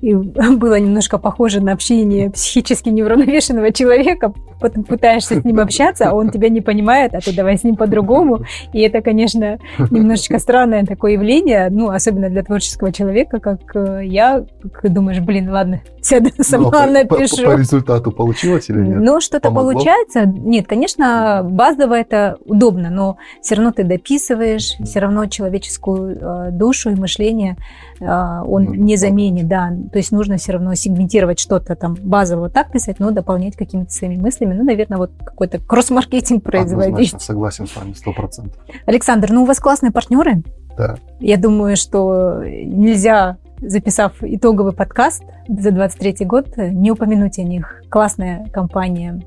[0.00, 0.14] и
[0.56, 4.32] было немножко похоже на общение психически неуравновешенного человека.
[4.60, 7.76] Потом пытаешься с ним общаться, а он тебя не понимает, а ты давай с ним
[7.76, 8.44] по-другому.
[8.72, 9.58] И это, конечно,
[9.90, 14.44] немножечко странное такое явление, ну, особенно для творческого человека, как э, я.
[14.72, 17.36] Как думаешь, блин, ладно, сяду сама Но напишу.
[17.36, 18.98] По, по, по результату получилось или нет?
[19.00, 20.24] Ну, что-то получается.
[20.24, 26.90] Нет, конечно, базово это удобно, но все равно ты дописываешь, все равно человеческую э, душу
[26.90, 27.56] и мышление
[28.00, 29.70] э, он ну, не заменит, да.
[29.92, 33.92] То есть нужно все равно сегментировать что-то там базово вот так писать, но дополнять какими-то
[33.92, 34.54] своими мыслями.
[34.54, 36.88] Ну, наверное, вот какой-то кросс-маркетинг производить.
[36.88, 38.60] Однозначно, согласен с вами, сто процентов.
[38.86, 40.42] Александр, ну у вас классные партнеры.
[40.76, 40.96] Да.
[41.20, 47.82] Я думаю, что нельзя, записав итоговый подкаст за 23 год, не упомянуть о них.
[47.88, 49.22] Классная компания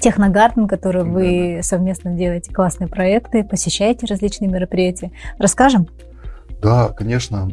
[0.00, 1.62] Техногарден, который да, вы да.
[1.62, 5.12] совместно делаете классные проекты, посещаете различные мероприятия.
[5.38, 5.88] Расскажем?
[6.62, 7.50] Да, конечно.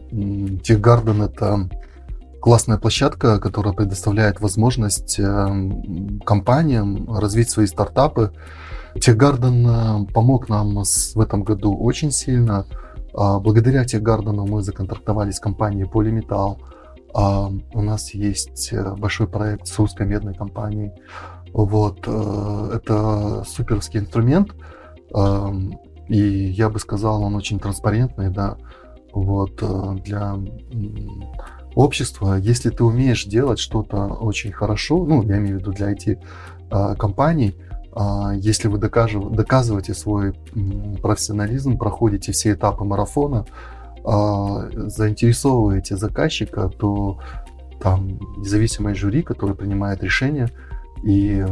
[0.63, 1.69] Техгарден– это
[2.47, 8.31] классная площадка, которая предоставляет возможность эм, компаниям развить свои стартапы.
[9.01, 12.65] Техгарден э, помог нам в этом году очень сильно.
[13.13, 16.61] А, благодаря Техгардену мы законтрактовались с компанией Полиметалл.
[17.13, 20.93] А, у нас есть э, большой проект с русской медной компанией.
[21.51, 22.07] Вот.
[22.07, 24.55] Э, это суперский инструмент.
[25.13, 28.55] Эм, и я бы сказал, он очень транспарентный, да,
[29.11, 29.61] вот,
[30.05, 30.37] для
[31.77, 32.37] общества.
[32.37, 37.55] Если ты умеешь делать что-то очень хорошо, ну, я имею в виду для IT-компаний,
[37.93, 40.33] а, если вы доказываете свой
[41.01, 43.45] профессионализм, проходите все этапы марафона,
[44.03, 47.19] а, заинтересовываете заказчика, то
[47.79, 50.49] там независимое жюри, которое принимает решение,
[51.03, 51.45] и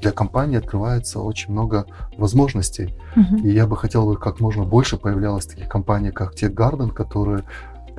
[0.00, 1.84] для компании открывается очень много
[2.16, 2.94] возможностей.
[3.16, 3.40] Uh-huh.
[3.42, 7.44] И я бы хотел как можно больше появлялось таких компаний, как Tech Garden, которые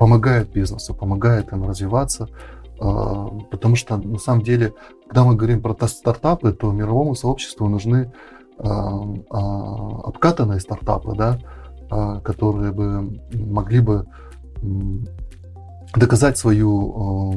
[0.00, 2.26] помогают бизнесу, помогают им развиваться,
[2.80, 4.72] а, потому что на самом деле,
[5.06, 8.10] когда мы говорим про стартапы, то мировому сообществу нужны
[8.58, 11.38] а, а, обкатанные стартапы, да,
[12.24, 14.06] которые бы могли бы
[15.94, 17.32] доказать свою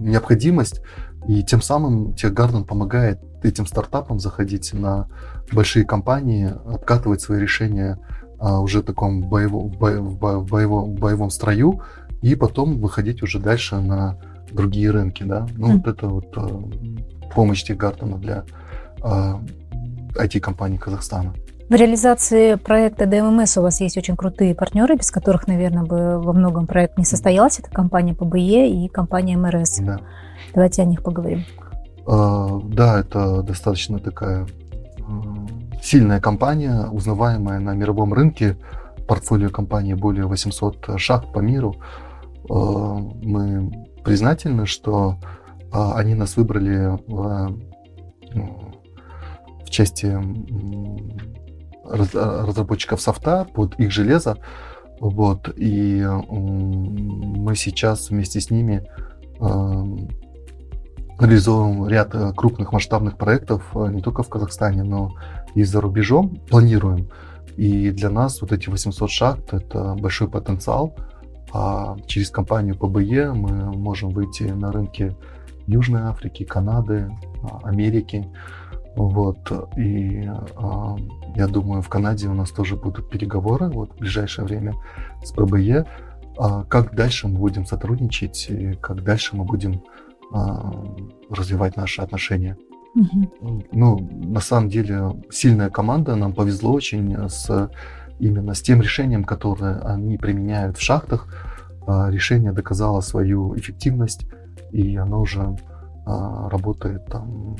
[0.00, 0.80] необходимость,
[1.28, 5.08] и тем самым Техгарден помогает этим стартапам заходить на
[5.52, 7.98] большие компании, обкатывать свои решения
[8.38, 9.78] уже в таком боевом, в
[10.46, 11.82] боевом, в боевом строю,
[12.26, 14.16] и потом выходить уже дальше на
[14.50, 15.46] другие рынки, да.
[15.56, 15.76] Ну, mm.
[15.76, 18.44] вот это вот э, помощь Техгартена для
[19.00, 19.34] э,
[20.16, 21.34] IT-компаний Казахстана.
[21.68, 26.32] В реализации проекта ДМС у вас есть очень крутые партнеры, без которых, наверное, бы во
[26.32, 27.62] многом проект не состоялся.
[27.62, 29.78] Это компания ПБЕ и компания МРС.
[29.78, 29.98] Да.
[30.52, 31.44] Давайте о них поговорим.
[32.06, 34.46] Uh, да, это достаточно такая
[34.98, 38.56] uh, сильная компания, узнаваемая на мировом рынке.
[39.08, 41.76] Портфолио компании более 800 шахт по миру.
[41.76, 42.05] Uh,
[42.48, 43.70] мы
[44.04, 45.18] признательны, что
[45.72, 47.58] а, они нас выбрали в,
[48.34, 48.72] ну,
[49.64, 50.16] в части
[51.84, 54.38] раз, разработчиков софта под их железо.
[55.00, 58.86] Вот, и мы сейчас вместе с ними
[61.18, 65.12] реализуем ряд э, крупных масштабных проектов э, не только в Казахстане, но
[65.54, 66.36] и за рубежом.
[66.48, 67.08] Планируем.
[67.56, 70.96] И для нас вот эти 800 шахт– это большой потенциал–
[71.58, 75.16] а через компанию ПБЕ мы можем выйти на рынки
[75.66, 77.10] Южной Африки, Канады,
[77.42, 78.28] а, Америки.
[78.94, 79.50] Вот.
[79.78, 80.96] И а,
[81.34, 84.74] я думаю, в Канаде у нас тоже будут переговоры вот, в ближайшее время
[85.24, 85.86] с ПБЕ.
[86.36, 89.82] А как дальше мы будем сотрудничать, и как дальше мы будем
[90.34, 90.74] а,
[91.30, 92.58] развивать наши отношения.
[92.94, 93.64] Угу.
[93.72, 97.70] Ну, на самом деле, сильная команда, нам повезло очень с
[98.18, 101.45] именно с тем решением, которое они применяют в шахтах,
[101.86, 104.26] решение доказало свою эффективность,
[104.72, 105.56] и оно уже
[106.04, 107.56] а, работает там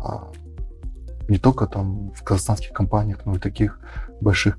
[0.00, 0.30] а,
[1.28, 3.78] не только там в казахстанских компаниях, но и таких
[4.20, 4.56] больших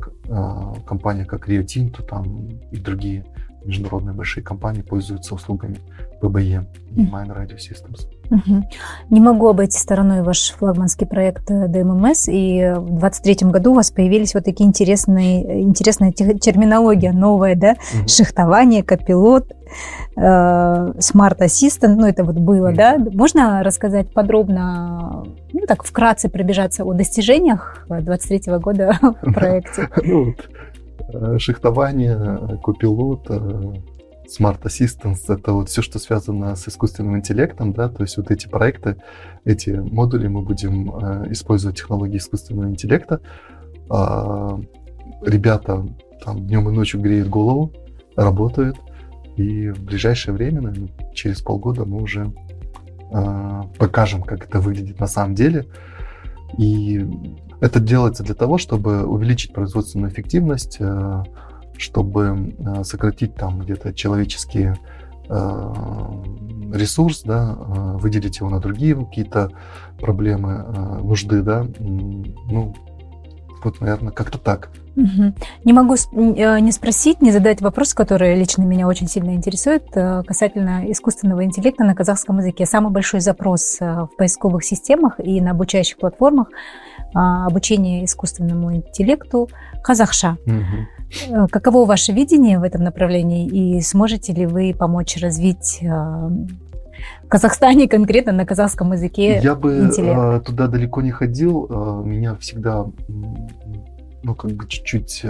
[0.86, 3.26] компаниях, как Rio Tinto там, и другие
[3.66, 5.78] международные большие компании пользуются услугами
[6.22, 8.08] ПБЕ и Mine Radio Systems.
[8.34, 8.64] Угу.
[9.12, 14.34] Не могу обойти стороной ваш флагманский проект ДММС, и в 2023 году у вас появились
[14.34, 18.08] вот такие интересные, интересная терминология новая, да, угу.
[18.08, 19.52] шихтование, копилот,
[20.18, 22.76] э, Smart Assistant, ну это вот было, угу.
[22.76, 22.98] да.
[22.98, 29.90] Можно рассказать подробно, ну так вкратце пробежаться о достижениях 2023 года в проекте?
[30.04, 30.34] Ну
[31.14, 33.74] Э, шихтование, купилот, э,
[34.28, 38.48] Smart Assistance, это вот все, что связано с искусственным интеллектом, да, то есть вот эти
[38.48, 38.98] проекты,
[39.46, 43.20] эти модули мы будем э, использовать технологии искусственного интеллекта.
[43.90, 44.60] А,
[45.22, 45.86] ребята
[46.24, 47.74] там днем и ночью греют голову,
[48.16, 48.78] работают,
[49.36, 52.32] и в ближайшее время, наверное, через полгода мы уже
[53.78, 55.68] покажем, как это выглядит на самом деле.
[56.58, 57.06] И
[57.62, 61.24] это делается для того, чтобы увеличить производственную эффективность, э,
[61.78, 64.78] чтобы э, сократить там где-то человеческие
[65.30, 65.74] э,
[66.74, 67.56] ресурс, да,
[68.00, 69.52] выделить его на другие какие-то
[70.00, 70.66] проблемы,
[71.02, 72.74] нужды, да, ну,
[73.64, 74.70] вот, наверное, как-то так.
[74.96, 75.34] Угу.
[75.64, 81.46] Не могу не спросить, не задать вопрос, который лично меня очень сильно интересует, касательно искусственного
[81.46, 82.66] интеллекта на казахском языке.
[82.66, 86.50] Самый большой запрос в поисковых системах и на обучающих платформах
[87.14, 89.48] обучение искусственному интеллекту
[89.84, 90.38] казахша.
[90.46, 90.93] Угу.
[91.52, 96.30] Каково ваше видение в этом направлении и сможете ли вы помочь развить а,
[97.24, 100.46] в Казахстане конкретно на казахском языке Я бы интеллект?
[100.46, 102.04] туда далеко не ходил.
[102.04, 102.86] Меня всегда,
[104.24, 105.26] ну, как бы чуть-чуть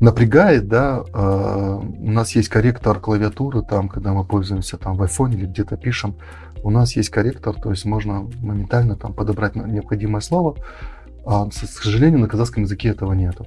[0.00, 5.32] напрягает, да, э, у нас есть корректор клавиатуры, там, когда мы пользуемся там в iPhone
[5.34, 6.16] или где-то пишем,
[6.62, 10.56] у нас есть корректор, то есть можно моментально там подобрать необходимое слово,
[11.24, 13.46] а, к сожалению, на казахском языке этого нету.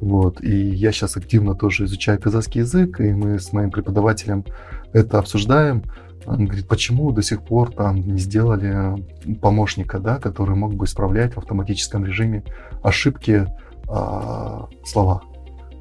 [0.00, 0.42] Вот.
[0.42, 4.44] И я сейчас активно тоже изучаю казахский язык, и мы с моим преподавателем
[4.92, 5.82] это обсуждаем.
[6.26, 8.94] Он говорит, почему до сих пор там не сделали
[9.40, 12.42] помощника, да, который мог бы исправлять в автоматическом режиме
[12.82, 13.46] ошибки
[13.88, 15.22] а, слова.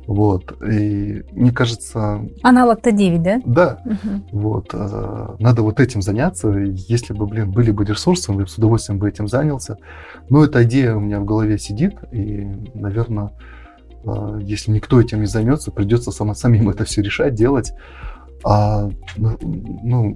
[0.08, 0.62] Вот.
[0.62, 2.22] И мне кажется...
[2.44, 3.42] Аналог-то 9, да?
[3.46, 3.82] Да.
[3.86, 4.40] Угу.
[4.40, 4.70] Вот.
[4.74, 6.50] А, надо вот этим заняться.
[6.50, 9.78] Если бы, блин, были бы ресурсы, я бы с удовольствием бы этим занялся.
[10.30, 11.96] Но эта идея у меня в голове сидит.
[12.12, 13.32] И, наверное,
[14.42, 17.74] если никто этим не займется, придется само, самим это все решать, делать.
[18.44, 19.38] А, ну,
[19.84, 20.16] ну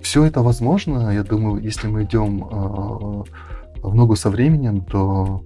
[0.00, 1.10] все это возможно.
[1.10, 3.24] Я думаю, если мы идем а,
[3.82, 5.44] в ногу со временем, то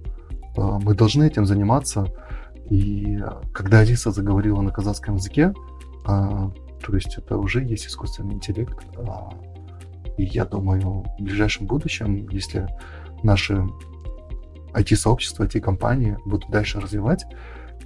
[0.57, 2.07] а, мы должны этим заниматься.
[2.69, 3.19] И
[3.53, 5.53] когда Алиса заговорила на казахском языке,
[6.05, 6.51] а,
[6.85, 8.77] то есть это уже есть искусственный интеллект.
[8.97, 9.29] А,
[10.17, 12.67] и я думаю, в ближайшем будущем, если
[13.23, 13.67] наши
[14.75, 17.25] IT-сообщества, IT-компании будут дальше развивать,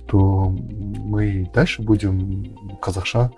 [0.07, 3.31] то мы дальше будем казахша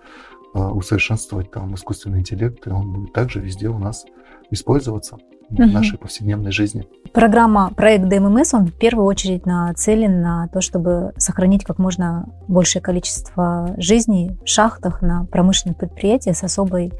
[0.53, 4.05] усовершенствовать там искусственный интеллект, и он будет также везде у нас
[4.49, 5.15] использоваться
[5.49, 5.63] угу.
[5.63, 6.85] в нашей повседневной жизни.
[7.13, 12.81] Программа, проект ДММС, он в первую очередь нацелен на то, чтобы сохранить как можно большее
[12.81, 16.91] количество жизней в шахтах на промышленных предприятиях с особой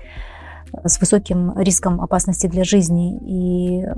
[0.83, 3.17] с высоким риском опасности для жизни.
[3.25, 3.93] И э,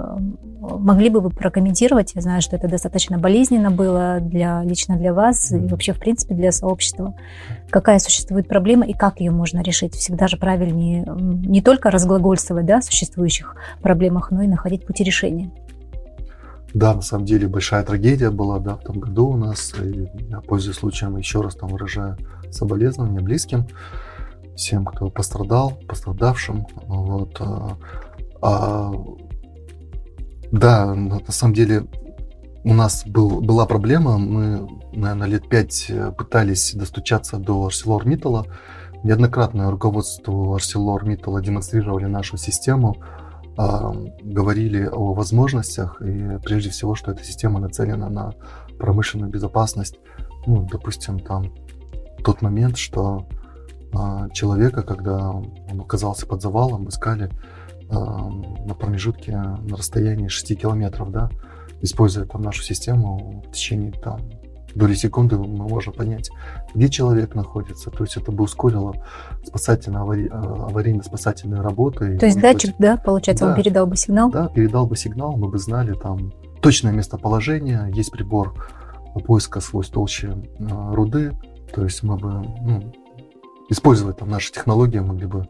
[0.59, 5.51] могли бы вы прокомментировать, я знаю, что это достаточно болезненно было для, лично для вас
[5.51, 7.15] и вообще, в принципе, для сообщества.
[7.69, 9.93] Какая существует проблема и как ее можно решить?
[9.95, 15.51] Всегда же правильнее не только разглагольствовать да, о существующих проблемах, но и находить пути решения.
[16.73, 19.73] Да, на самом деле большая трагедия была да, в том году у нас.
[19.79, 22.17] И я, пользуясь случаем, еще раз там выражаю
[22.49, 23.67] соболезнования близким
[24.55, 26.65] всем, кто пострадал, пострадавшим.
[26.87, 27.37] Вот.
[27.39, 27.77] А,
[28.41, 28.93] а,
[30.51, 31.85] да, на самом деле
[32.63, 34.17] у нас был, была проблема.
[34.17, 38.47] Мы, наверное, лет пять пытались достучаться до ArcelorMittal.
[39.03, 42.95] Неоднократно руководству ArcelorMittal демонстрировали нашу систему,
[43.57, 48.33] а, говорили о возможностях и прежде всего, что эта система нацелена на
[48.77, 49.97] промышленную безопасность.
[50.47, 51.53] Ну, допустим, там
[52.23, 53.27] тот момент, что
[54.33, 57.29] человека, когда он оказался под завалом, искали
[57.89, 58.29] а,
[58.65, 61.29] на промежутке на расстоянии 6 километров, да,
[61.81, 64.19] используя там нашу систему в течение там
[64.75, 66.31] доли секунды мы можем понять,
[66.73, 67.91] где человек находится.
[67.91, 68.95] То есть это бы ускорило
[69.47, 72.17] спасательно-аварийно-спасательные работы.
[72.17, 72.79] То есть датчик, быть...
[72.79, 74.31] да, получается, да, он передал бы сигнал?
[74.31, 78.55] Да, передал бы сигнал, мы бы знали там точное местоположение, есть прибор
[79.25, 79.59] поиска
[79.91, 80.35] толще
[80.71, 81.37] а, руды,
[81.73, 82.91] то есть мы бы ну,
[83.69, 85.47] использовать там наши технологии, могли бы,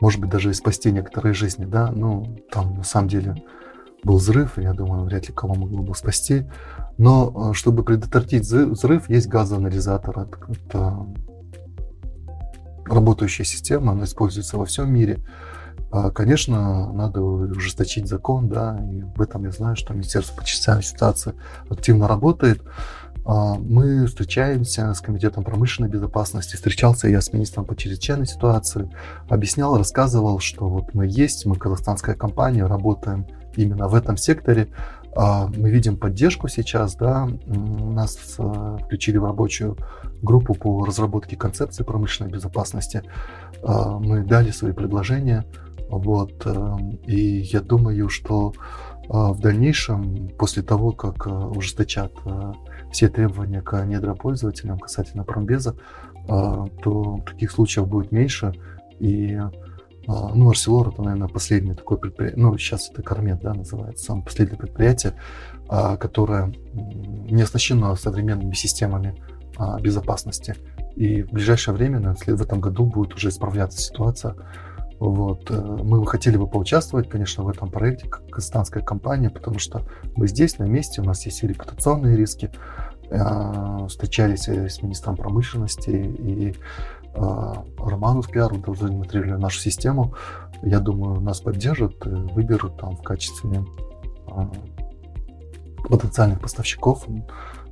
[0.00, 3.42] может быть, даже и спасти некоторые жизни, да, ну, там на самом деле
[4.02, 6.46] был взрыв, я думаю, вряд ли кого могло бы спасти.
[6.96, 10.28] Но э, чтобы предотвратить взрыв, есть газоанализатор.
[10.48, 11.06] Это
[12.86, 15.24] работающая система, она используется во всем мире.
[15.90, 20.82] А, конечно, надо ужесточить закон, да, и в этом я знаю, что Министерство по чрезвычайной
[20.82, 21.34] ситуации
[21.68, 22.62] активно работает.
[23.26, 26.54] А, мы встречаемся с Комитетом промышленной безопасности.
[26.54, 28.88] Встречался я с министром по чрезвычайной ситуации.
[29.28, 34.68] Объяснял, рассказывал, что вот мы есть, мы казахстанская компания, работаем именно в этом секторе.
[35.16, 39.76] А, мы видим поддержку сейчас, да, нас э, включили в рабочую
[40.22, 43.02] группу по разработке концепции промышленной безопасности.
[43.62, 45.44] А, мы дали свои предложения,
[45.88, 48.52] вот, э, и я думаю, что
[49.08, 52.12] в дальнейшем, после того, как э, ужесточат
[52.92, 55.76] все требования к недропользователям касательно промбеза,
[56.28, 58.54] а, то таких случаев будет меньше.
[58.98, 59.34] И
[60.08, 64.24] а, ну, Арселор это, наверное, последнее такое предприятие, ну, сейчас это Кармет, да, называется, самое
[64.24, 65.14] последнее предприятие,
[65.68, 69.14] а, которое не оснащено современными системами
[69.80, 70.54] безопасности.
[70.96, 74.36] И в ближайшее время, в этом году будет уже исправляться ситуация.
[74.98, 75.50] Вот.
[75.50, 79.82] Э, мы хотели бы поучаствовать, конечно, в этом проекте, как казахстанская компания, потому что
[80.16, 82.50] мы здесь, на месте, у нас есть и репутационные риски,
[83.08, 86.54] Э, встречались с министром промышленности и
[87.14, 90.14] э, Роману Скляруд демонстрировали нашу систему.
[90.62, 93.64] Я думаю, нас поддержат, выберут там в качестве
[95.88, 97.06] потенциальных поставщиков.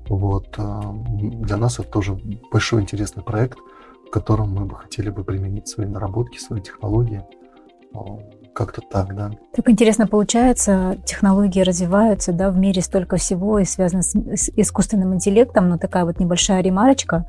[0.08, 0.56] Вот.
[0.56, 2.16] Для нас это тоже
[2.52, 3.58] большой интересный проект,
[4.06, 7.22] в котором мы бы хотели бы применить свои наработки, свои технологии.
[8.54, 9.30] как-то так, да.
[9.54, 15.14] Так интересно получается, технологии развиваются, да, в мире столько всего и связано с, с искусственным
[15.14, 17.26] интеллектом, но такая вот небольшая ремарочка.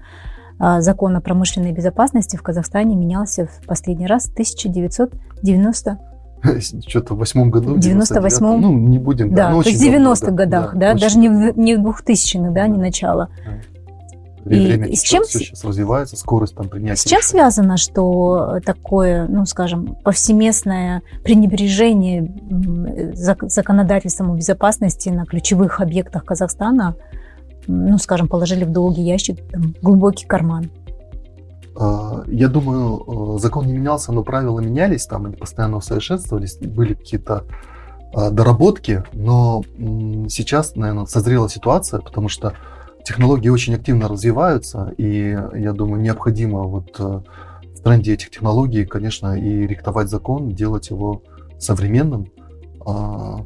[0.57, 5.99] А, закон о промышленной безопасности в Казахстане менялся в последний раз в 1990
[6.87, 7.75] что-то в восьмом году.
[7.75, 8.61] В 98-м.
[8.61, 9.33] Ну, не будем.
[9.33, 12.51] Да, да то есть в 90-х годах, да, да даже не в, не в 2000-х,
[12.51, 13.29] да, не начало.
[13.73, 13.74] И,
[14.45, 17.01] время и с чем все сейчас развивается, скорость там принятия.
[17.01, 22.31] С чем связано, что такое, ну, скажем, повсеместное пренебрежение
[23.13, 26.95] законодательством о безопасности на ключевых объектах Казахстана,
[27.67, 30.69] ну, скажем, положили в долгий ящик, там, глубокий карман?
[31.77, 36.93] А, я думаю, э, закон не менялся, но правила менялись, там они постоянно усовершенствовались, были
[36.93, 37.43] какие-то
[38.13, 39.63] а, доработки, но
[40.29, 42.53] сейчас, наверное, созрела ситуация, потому что
[43.05, 47.21] технологии очень активно развиваются, и я думаю, необходимо вот э,
[47.75, 51.21] в тренде этих технологий, конечно, и рихтовать закон, делать его
[51.59, 52.31] современным.
[52.85, 53.45] А,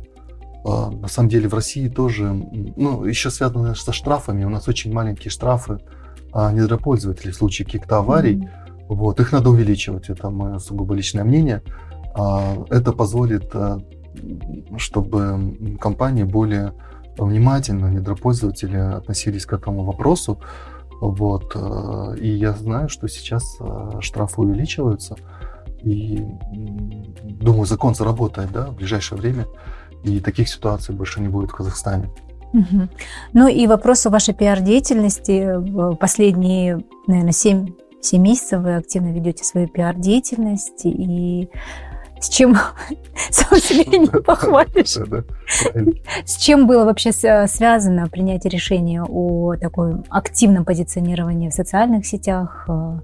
[0.66, 4.46] а, на самом деле в России тоже, ну, еще связано со штрафами.
[4.46, 5.80] У нас очень маленькие штрафы
[6.32, 8.38] а, недропользователей в случае каких-то аварий.
[8.38, 8.86] Mm-hmm.
[8.90, 11.62] Вот, их надо увеличивать, это мое сугубо личное мнение.
[12.16, 13.78] Это позволит, э,
[14.78, 16.74] чтобы компании более
[17.26, 20.40] внимательно недропользователи относились к этому вопросу.
[21.02, 21.52] Вот.
[21.56, 25.16] Э, и я знаю, что сейчас э, штрафы увеличиваются.
[25.84, 26.26] И
[27.24, 29.46] думаю, закон заработает да, в ближайшее время.
[30.04, 32.10] И таких ситуаций больше не будет в Казахстане.
[32.54, 32.88] Угу.
[33.34, 35.96] Ну и вопрос о вашей пиар-деятельности.
[35.98, 37.68] Последние, наверное, 7,
[38.02, 40.86] 7 месяцев вы активно ведете свою пиар-деятельность.
[40.86, 41.50] И
[42.20, 42.56] с чем
[43.30, 44.98] сам себе не похвалишь.
[46.26, 53.00] С чем было вообще связано принятие решения о такой активном позиционировании в социальных сетях, э,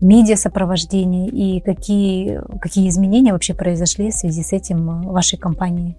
[0.00, 5.96] медиа-сопровождении и какие, какие изменения вообще произошли в связи с этим в вашей компании?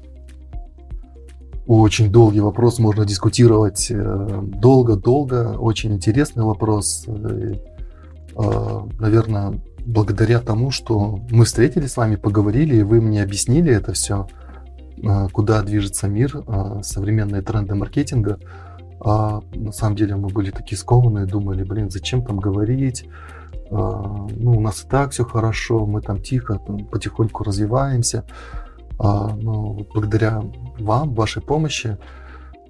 [1.66, 7.06] Очень долгий вопрос, можно дискутировать э, долго-долго, очень интересный вопрос.
[7.08, 7.54] Э,
[9.00, 14.28] Наверное, благодаря тому, что мы встретились с вами, поговорили, и вы мне объяснили это все,
[15.06, 18.40] а, куда движется мир, а, современные тренды маркетинга.
[19.06, 23.06] А на самом деле мы были такие скованные, думали, блин, зачем там говорить,
[23.70, 26.60] а, ну, у нас и так все хорошо, мы там тихо,
[26.92, 28.26] потихоньку развиваемся.
[29.00, 30.44] Но благодаря
[30.80, 31.98] вам, вашей помощи,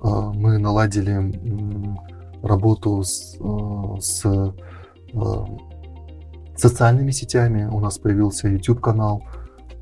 [0.02, 1.34] мы наладили
[2.42, 3.38] работу с,
[4.00, 4.54] с
[6.56, 7.66] социальными сетями.
[7.66, 9.24] У нас появился YouTube-канал,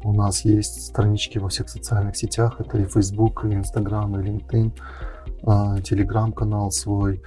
[0.03, 2.55] у нас есть странички во всех социальных сетях.
[2.59, 4.72] Это и Facebook, и Instagram, и LinkedIn,
[5.43, 7.22] Telegram-канал свой.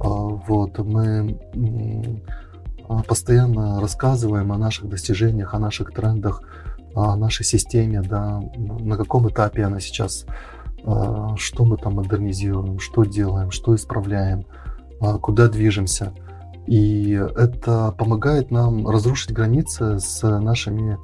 [0.00, 1.38] А, вот, мы
[2.88, 6.42] а, постоянно рассказываем о наших достижениях, о наших трендах,
[6.94, 10.26] о нашей системе, да, на каком этапе она сейчас,
[10.84, 14.44] а, что мы там модернизируем, что делаем, что исправляем,
[15.20, 16.12] куда движемся–
[16.68, 20.98] и это помогает нам разрушить границы с нашими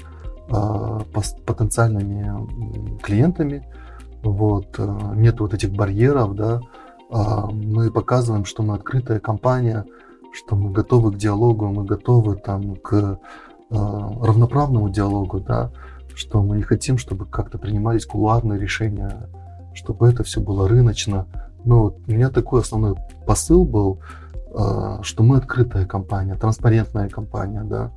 [0.51, 1.01] э,
[1.47, 3.67] потенциальными клиентами.
[4.23, 6.61] Вот, э, нет вот этих барьеров, да.
[7.11, 9.87] Э, мы показываем, что мы открытая компания,
[10.35, 13.17] что мы готовы к диалогу, мы готовы там к э,
[13.71, 15.73] равноправному диалогу, да,
[16.15, 19.31] что мы не хотим, чтобы как-то принимались кулуарные решения,
[19.73, 21.27] чтобы это все было рыночно.
[21.65, 24.24] Но у меня такой основной посыл был, а,
[25.03, 27.93] что мы открытая компания, транспарентная компания, да.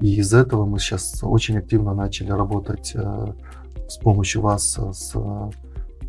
[0.00, 3.26] И из этого мы сейчас очень активно начали работать э,
[3.88, 5.14] с помощью вас э, с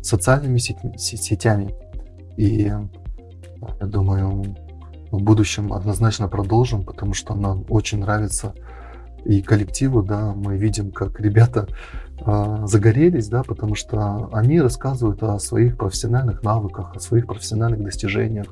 [0.02, 1.74] социальными сетями.
[2.36, 4.56] И я думаю,
[5.10, 8.52] в будущем однозначно продолжим, потому что нам очень нравится
[9.24, 11.66] и коллективу, да, мы видим, как ребята
[12.20, 18.46] э, загорелись, да, потому что они рассказывают о своих профессиональных навыках, о своих профессиональных достижениях,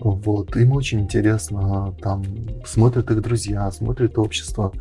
[0.00, 0.56] вот.
[0.56, 2.24] Им очень интересно, там
[2.64, 4.72] смотрят их друзья, смотрит общество.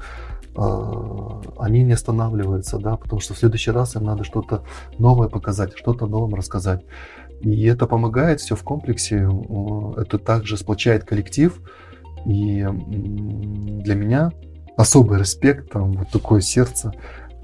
[0.56, 4.64] А, они не останавливаются, да, потому что в следующий раз им надо что-то
[4.98, 6.84] новое показать, что-то новым рассказать.
[7.42, 9.30] И это помогает все в комплексе.
[9.98, 11.62] Это также сплочает коллектив.
[12.26, 14.32] И для меня
[14.76, 16.92] особый респект, там вот такое сердце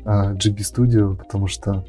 [0.04, 1.86] GB а, Studio, потому что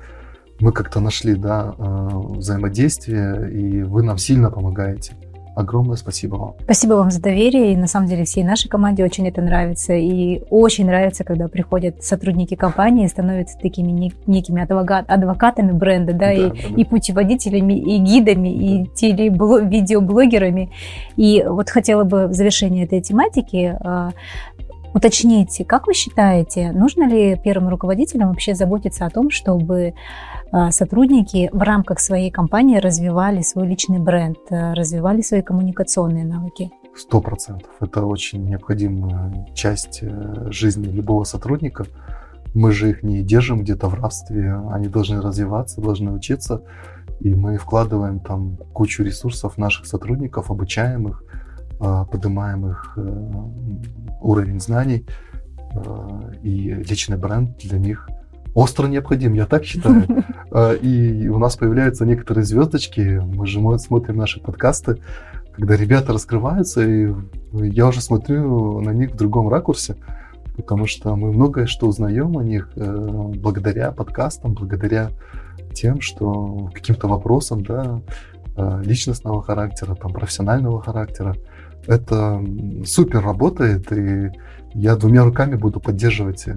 [0.61, 5.17] мы как-то нашли да, а, взаимодействие, и вы нам сильно помогаете.
[5.55, 6.55] Огромное спасибо вам.
[6.65, 7.73] Спасибо вам за доверие.
[7.73, 9.95] И на самом деле всей нашей команде очень это нравится.
[9.95, 16.33] И очень нравится, когда приходят сотрудники компании и становятся такими некими адвокатами бренда, да, да,
[16.33, 16.75] и, да, да.
[16.77, 20.71] и путеводителями, и гидами, и телевидеоблогерами.
[21.17, 24.11] И вот хотела бы в завершении этой тематики а,
[24.95, 29.95] уточните, как вы считаете, нужно ли первым руководителям вообще заботиться о том, чтобы
[30.53, 36.71] а, сотрудники в рамках своей компании развивали свой личный бренд, а, развивали свои коммуникационные навыки?
[36.97, 37.71] Сто процентов.
[37.81, 41.87] Это очень необходимая часть э, жизни любого сотрудника.
[42.55, 44.55] Мы же их не держим где-то в рабстве.
[44.71, 46.63] Они должны развиваться, должны учиться.
[47.19, 51.24] И мы вкладываем там кучу ресурсов наших сотрудников, обучаем их,
[52.11, 53.01] поднимаем их э,
[54.21, 55.07] уровень знаний.
[56.45, 58.09] И личный бренд для них
[58.55, 60.07] остро необходим, я так считаю.
[60.83, 63.21] И у нас появляются некоторые звездочки.
[63.25, 65.01] Мы же смотрим наши подкасты
[65.55, 67.13] когда ребята раскрываются, и
[67.53, 69.97] я уже смотрю на них в другом ракурсе,
[70.57, 75.11] потому что мы многое что узнаем о них э, благодаря подкастам, благодаря
[75.73, 78.01] тем, что каким-то вопросам, да,
[78.57, 81.37] э, личностного характера, там, профессионального характера.
[81.87, 82.43] Это
[82.85, 84.31] супер работает, и
[84.75, 86.57] я двумя руками буду поддерживать э,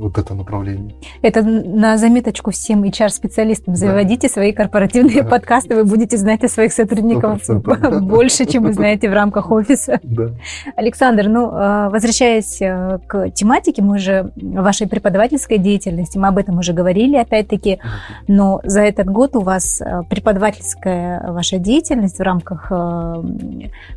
[0.00, 0.94] вот это направление.
[1.22, 3.76] Это на заметочку всем HR-специалистам.
[3.76, 4.32] Заводите да.
[4.32, 5.28] свои корпоративные да.
[5.28, 7.40] подкасты, вы будете знать о своих сотрудниках
[8.02, 10.00] больше, чем вы знаете в рамках офиса.
[10.02, 10.30] Да.
[10.76, 16.58] Александр, ну, а, возвращаясь э, к тематике, мы же вашей преподавательской деятельности, мы об этом
[16.58, 17.78] уже говорили, опять-таки,
[18.26, 22.72] но за этот год у вас э, преподавательская ваша деятельность в рамках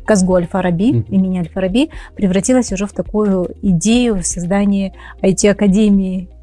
[0.04, 4.92] Казгу Аль-Фараби, имени Аль-Фараби, превратилась уже в такую такую идею создания
[5.22, 5.93] IT-академии.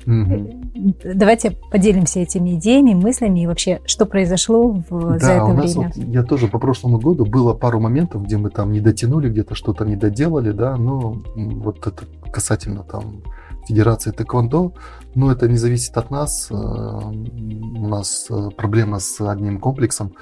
[0.06, 0.95] Угу.
[1.16, 5.76] Давайте поделимся этими идеями, мыслями и вообще, что произошло в, да, за это у нас
[5.76, 5.91] время.
[5.95, 9.56] Вот, я тоже по прошлому году было пару моментов, где мы там не дотянули, где-то
[9.56, 13.22] что-то не доделали, да, но вот это касательно там
[13.68, 14.74] Федерации Тэквондо,
[15.16, 16.49] но это не зависит от нас.
[16.49, 20.14] Э, у нас э, проблема с одним комплексом,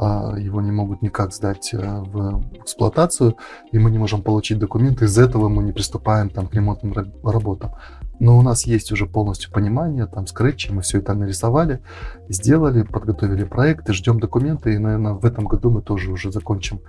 [0.00, 3.36] его не могут никак сдать э, в эксплуатацию,
[3.70, 7.72] и мы не можем получить документы, из-за этого мы не приступаем там, к ремонтным работам.
[8.18, 11.80] Но у нас есть уже полностью понимание, там скретчи, мы все это нарисовали,
[12.28, 16.80] сделали, подготовили проект и ждем документы, и, наверное, в этом году мы тоже уже закончим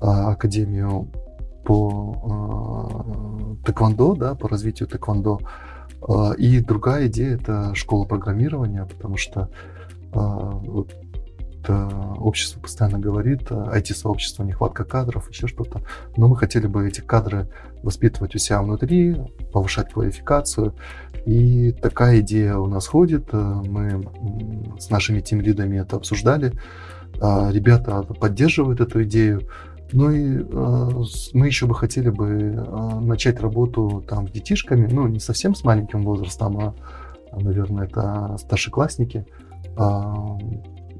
[0.00, 1.08] а, академию
[1.64, 5.40] по а, тэквондо, да, по развитию тэквондо.
[6.08, 9.50] А, и другая идея– это школа программирования, потому что
[10.12, 10.60] а,
[11.68, 15.82] общество постоянно говорит, IT-сообщество, нехватка кадров, еще что-то.
[16.16, 17.48] Но мы хотели бы эти кадры
[17.82, 19.16] воспитывать у себя внутри,
[19.52, 20.74] повышать квалификацию.
[21.26, 23.32] И такая идея у нас ходит.
[23.32, 24.06] Мы
[24.78, 26.52] с нашими тимлидами это обсуждали.
[27.14, 29.42] Ребята поддерживают эту идею.
[29.92, 31.02] Ну и э,
[31.34, 35.64] мы еще бы хотели бы э, начать работу там с детишками, ну не совсем с
[35.64, 36.74] маленьким возрастом, а,
[37.32, 39.26] наверное, это старшеклассники,
[39.64, 40.04] э,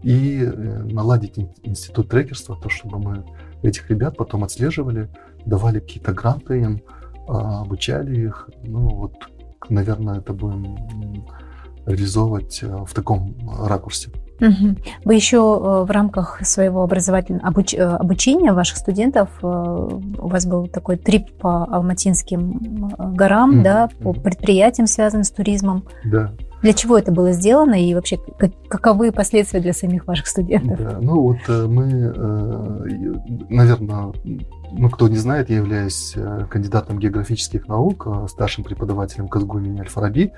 [0.03, 3.25] и э, наладить институт трекерства, то, чтобы мы
[3.63, 5.09] этих ребят потом отслеживали,
[5.45, 6.83] давали какие-то гранты им,
[7.29, 8.49] а, обучали их.
[8.65, 9.15] Ну, вот,
[9.69, 10.77] наверное, это будем
[11.87, 13.37] реализовывать э, в таком
[13.67, 14.11] ракурсе.
[15.05, 17.75] Вы еще э, в рамках своего образовательного обуч...
[17.75, 23.63] обучения ваших студентов, у вас был такой трип по Алматинским горам, mm-hmm.
[23.63, 25.85] да, по предприятиям, связанным с туризмом.
[26.05, 26.33] Да.
[26.63, 28.19] Для чего это было сделано и вообще
[28.69, 30.79] каковы последствия для самих ваших студентов?
[30.79, 34.13] Да, ну вот э, мы, э, наверное,
[34.73, 40.33] ну кто не знает, я являюсь э, кандидатом географических наук, старшим преподавателем КСГУ имени Аль-Фараби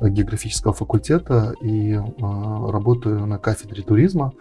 [0.00, 4.32] географического факультета и работаю на кафедре туризма.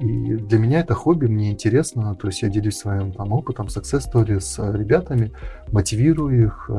[0.00, 4.02] И для меня это хобби, мне интересно, то есть я делюсь своим там, опытом, success
[4.12, 5.32] story с ребятами,
[5.70, 6.70] мотивирую их,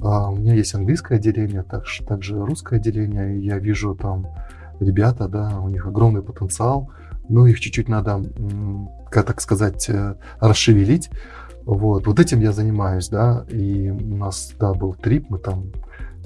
[0.00, 4.26] а у меня есть английское отделение, также, также русское отделение, и я вижу там
[4.80, 6.90] ребята, да, у них огромный потенциал,
[7.28, 8.22] но их чуть-чуть надо,
[9.10, 11.10] как так сказать, э, расшевелить.
[11.64, 15.70] Вот, вот этим я занимаюсь, да, и у нас, да, был трип, мы там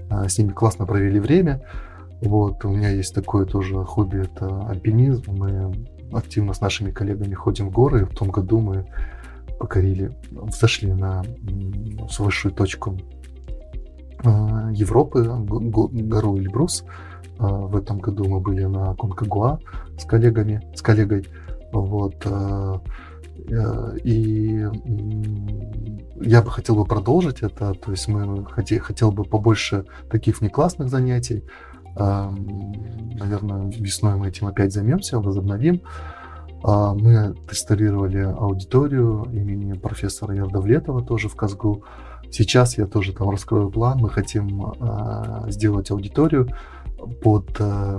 [0.09, 1.63] а, с ними классно провели время.
[2.21, 5.33] Вот, у меня есть такое тоже хобби, это альпинизм.
[5.33, 5.73] Мы
[6.13, 8.05] активно с нашими коллегами ходим в горы.
[8.05, 8.87] В том году мы
[9.59, 10.13] покорили,
[10.61, 11.25] зашли на
[12.19, 12.97] высшую точку
[14.25, 16.85] Европы, гору Эльбрус.
[17.43, 19.59] А, в этом году мы были на Конкагуа
[19.99, 21.27] с коллегами, с коллегой.
[21.73, 22.15] Вот.
[22.25, 22.81] А,
[23.49, 24.67] э, и
[26.21, 30.89] я бы хотел бы продолжить это, то есть мы хотели, хотел бы побольше таких внеклассных
[30.89, 31.45] занятий.
[31.95, 35.83] Наверное, весной мы этим опять займемся, возобновим.
[36.65, 41.85] Мы тестировали аудиторию имени профессора Ярдовлетова тоже в Казгу.
[42.33, 43.99] Сейчас я тоже там раскрою план.
[43.99, 46.49] Мы хотим э, сделать аудиторию
[47.23, 47.99] под э,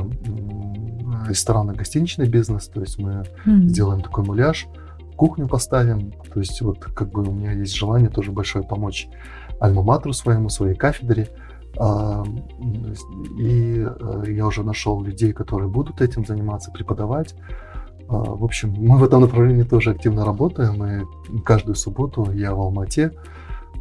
[1.28, 2.68] ресторанно-гостиничный бизнес.
[2.68, 3.68] То есть мы mm.
[3.68, 4.66] сделаем такой муляж,
[5.16, 6.12] кухню поставим.
[6.34, 9.08] То есть вот как бы у меня есть желание тоже большое помочь
[9.60, 11.30] альма-матру своему, своей кафедре.
[11.78, 12.24] А,
[13.40, 17.36] и э, я уже нашел людей, которые будут этим заниматься, преподавать.
[18.08, 20.84] А, в общем, мы в этом направлении тоже активно работаем.
[20.84, 23.12] И каждую субботу я в Алмате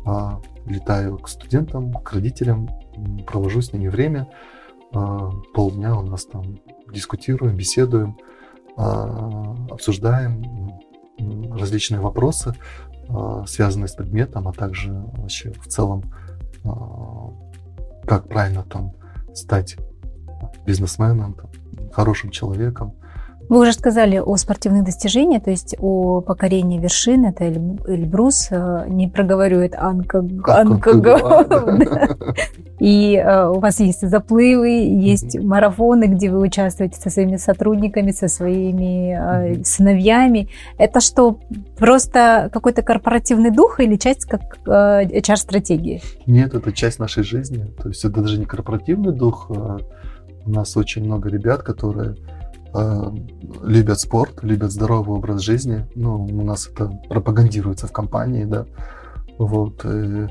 [0.04, 2.68] а, летаю к студентам, к родителям,
[3.26, 4.28] провожу с ними время.
[5.54, 6.58] Полдня у нас там
[6.92, 8.18] дискутируем, беседуем,
[8.76, 10.78] обсуждаем
[11.58, 12.54] различные вопросы,
[13.46, 16.02] связанные с предметом, а также вообще в целом
[18.06, 18.92] как правильно там
[19.34, 19.76] стать
[20.66, 21.50] бизнесменом, там,
[21.92, 22.94] хорошим человеком.
[23.52, 29.08] Вы уже сказали о спортивных достижениях, то есть о покорении вершин, это Эльбрус, э, не
[29.08, 30.92] проговаривает Анка, Анка,
[32.80, 38.28] И э, у вас есть заплывы, есть марафоны, где вы участвуете со своими сотрудниками, со
[38.28, 40.48] своими э, сыновьями.
[40.78, 41.38] Это что,
[41.76, 46.00] просто какой-то корпоративный дух или часть как HR-стратегии?
[46.24, 47.66] Нет, это часть нашей жизни.
[47.82, 49.50] То есть это даже не корпоративный дух.
[49.50, 52.16] У нас очень много ребят, которые
[53.62, 55.86] любят спорт, любят здоровый образ жизни.
[55.94, 58.66] Ну, у нас это пропагандируется в компании, да.
[59.38, 59.84] Вот.
[59.84, 60.28] И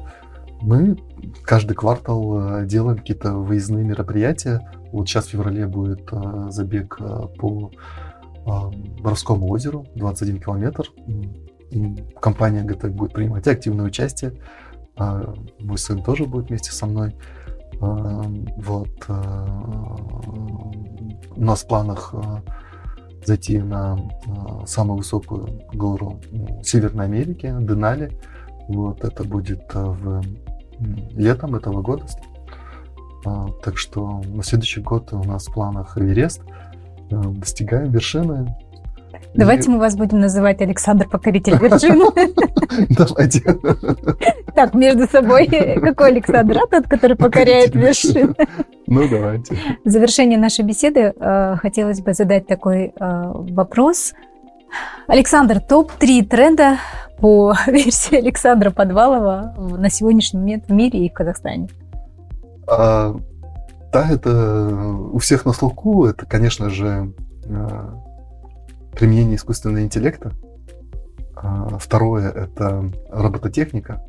[0.62, 0.98] мы
[1.44, 4.62] каждый квартал э, делаем какие-то выездные мероприятия.
[4.92, 7.00] Вот сейчас в феврале будет э, забег
[7.38, 7.72] по
[8.44, 10.86] Боровскому озеру, 21 километр.
[12.20, 14.34] Компания ГТЭК будет принимать активное участие.
[14.98, 17.16] Мой сын тоже будет вместе со мной.
[17.82, 19.10] Вот.
[21.36, 22.14] У нас в планах
[23.26, 23.98] зайти на
[24.66, 26.22] самую высокую гору
[26.64, 28.12] Северной Америки, Денали.
[28.68, 30.22] Вот это будет в
[31.12, 32.06] летом этого года.
[33.64, 36.44] Так что на следующий год у нас в планах Эверест.
[37.10, 38.56] Достигаем вершины.
[39.34, 42.02] Давайте мы вас будем называть Александр Покоритель вершин.
[42.90, 43.58] Давайте.
[44.54, 46.58] Так, между собой, какой Александр?
[46.58, 48.36] А тот, который покоряет вершины.
[48.88, 49.56] Ну, давайте.
[49.86, 54.14] В завершение нашей беседы э, хотелось бы задать такой э, вопрос.
[55.08, 56.78] Александр, топ-3 тренда
[57.20, 61.70] по версии Александра Подвалова на сегодняшний момент в мире и в Казахстане?
[62.68, 63.16] А,
[63.94, 64.78] да, это
[65.14, 66.06] у всех на слуху.
[66.06, 67.14] Это, конечно же,
[67.46, 67.70] э,
[68.94, 70.32] применение искусственного интеллекта.
[71.36, 74.04] А, второе– это робототехника.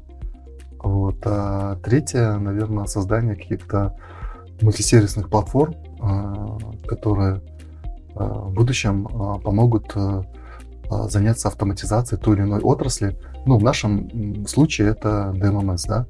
[0.79, 1.19] Вот.
[1.25, 3.97] А третье, наверное, создание каких-то
[4.61, 7.41] мультисервисных платформ, а, которые
[8.15, 9.07] а, в будущем
[9.43, 9.95] помогут
[11.09, 13.17] заняться автоматизацией той или иной отрасли.
[13.47, 16.07] Ну, в нашем случае это DMMS, да,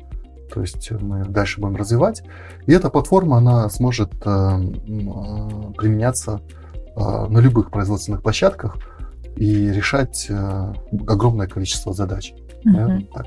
[0.53, 2.25] то есть мы дальше будем развивать.
[2.67, 6.41] И эта платформа, она сможет применяться
[6.97, 8.77] на любых производственных площадках
[9.37, 10.73] и решать э,
[11.07, 12.33] огромное количество задач.
[12.65, 13.07] Угу.
[13.15, 13.27] так.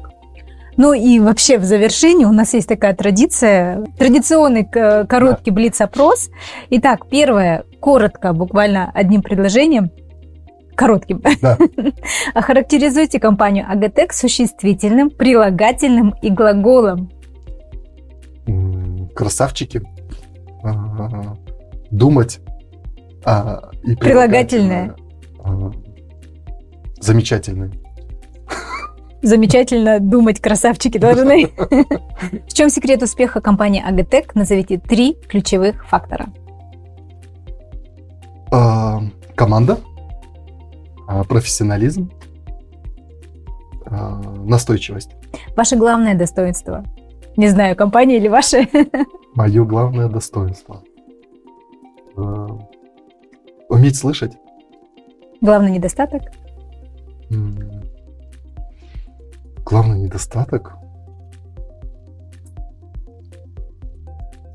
[0.78, 5.55] Ну и вообще в завершении у нас есть такая традиция, традиционный короткий да.
[5.55, 6.30] блиц-опрос.
[6.70, 9.89] Итак, первое, коротко, буквально одним предложением,
[10.76, 11.22] коротким.
[11.41, 11.57] Да.
[12.34, 17.09] Охарактеризуйте компанию Агатек существительным, прилагательным и глаголом.
[19.16, 19.82] Красавчики.
[21.89, 22.39] Думать
[23.26, 24.95] а, и прилагательное.
[25.43, 25.71] А,
[26.99, 27.71] замечательный.
[29.21, 31.47] Замечательно думать, красавчики должны.
[32.47, 34.36] В чем секрет успеха компании Агатек?
[34.36, 36.28] Назовите три ключевых фактора.
[38.51, 39.01] А,
[39.36, 39.80] команда,
[41.07, 42.11] а, профессионализм,
[43.88, 45.09] а, настойчивость.
[45.55, 46.84] Ваше главное достоинство?
[47.36, 48.69] Не знаю, компания или ваше?
[49.34, 50.84] Мое главное достоинство.
[53.70, 54.34] Уметь слышать.
[55.41, 56.22] Главный недостаток?
[59.66, 60.74] Главный недостаток?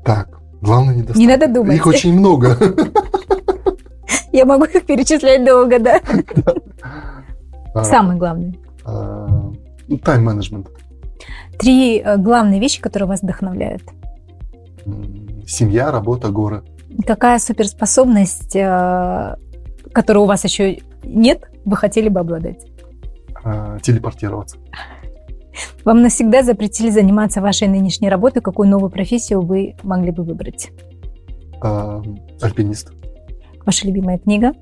[0.05, 1.19] Так, главный недостаток.
[1.19, 1.75] Не надо думать.
[1.75, 2.57] Их очень много.
[4.31, 5.99] Я могу их перечислять долго, да?
[7.73, 8.59] А, Самый главный.
[8.83, 9.49] А,
[9.87, 10.67] ну, тайм-менеджмент.
[11.57, 13.83] Три э, главные вещи, которые вас вдохновляют.
[15.47, 16.63] Семья, работа, горы.
[17.05, 19.35] Какая суперспособность, э,
[19.93, 22.65] которой у вас еще нет, вы хотели бы обладать?
[23.43, 24.57] А, телепортироваться.
[25.83, 28.41] Вам навсегда запретили заниматься вашей нынешней работой.
[28.41, 30.71] Какую новую профессию вы могли бы выбрать?
[31.61, 32.01] А,
[32.41, 32.91] альпинист.
[33.65, 34.53] Ваша любимая книга?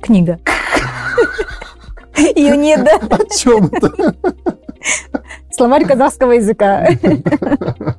[0.00, 0.38] Книга.
[2.36, 2.96] Ее нет, да?
[2.96, 4.14] О чем это?
[5.50, 6.88] Словарь казахского языка.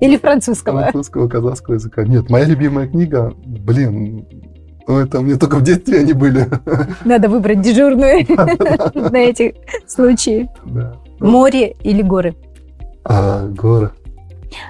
[0.00, 0.80] Или французского?
[0.82, 2.04] Французского, казахского языка.
[2.04, 4.26] Нет, моя любимая книга, блин,
[4.86, 6.48] Ну, это мне только в детстве они были.
[7.04, 8.24] Надо выбрать дежурную
[9.10, 9.54] на эти
[9.86, 10.48] случаи.
[11.20, 12.36] Море или горы?
[13.04, 13.90] А, горы,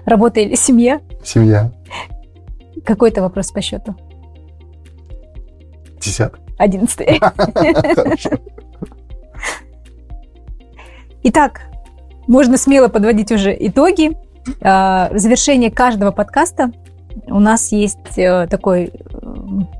[0.06, 1.00] Работа или семья?
[1.22, 1.70] семья,
[2.84, 3.94] Какой-то вопрос по счету.
[6.00, 6.40] десятка.
[6.58, 7.20] Одиннадцатый.
[11.22, 11.62] Итак,
[12.26, 14.16] можно смело подводить уже итоги.
[14.60, 16.70] А, В завершение каждого подкаста
[17.26, 18.90] у нас есть э, такой э,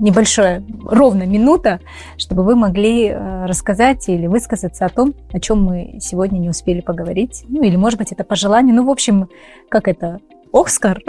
[0.01, 1.81] небольшое, ровно минута,
[2.17, 6.81] чтобы вы могли э, рассказать или высказаться о том, о чем мы сегодня не успели
[6.81, 7.45] поговорить.
[7.49, 8.75] Ну, или, может быть, это пожелание.
[8.75, 9.29] Ну, в общем,
[9.69, 10.19] как это?
[10.53, 11.01] Оскар.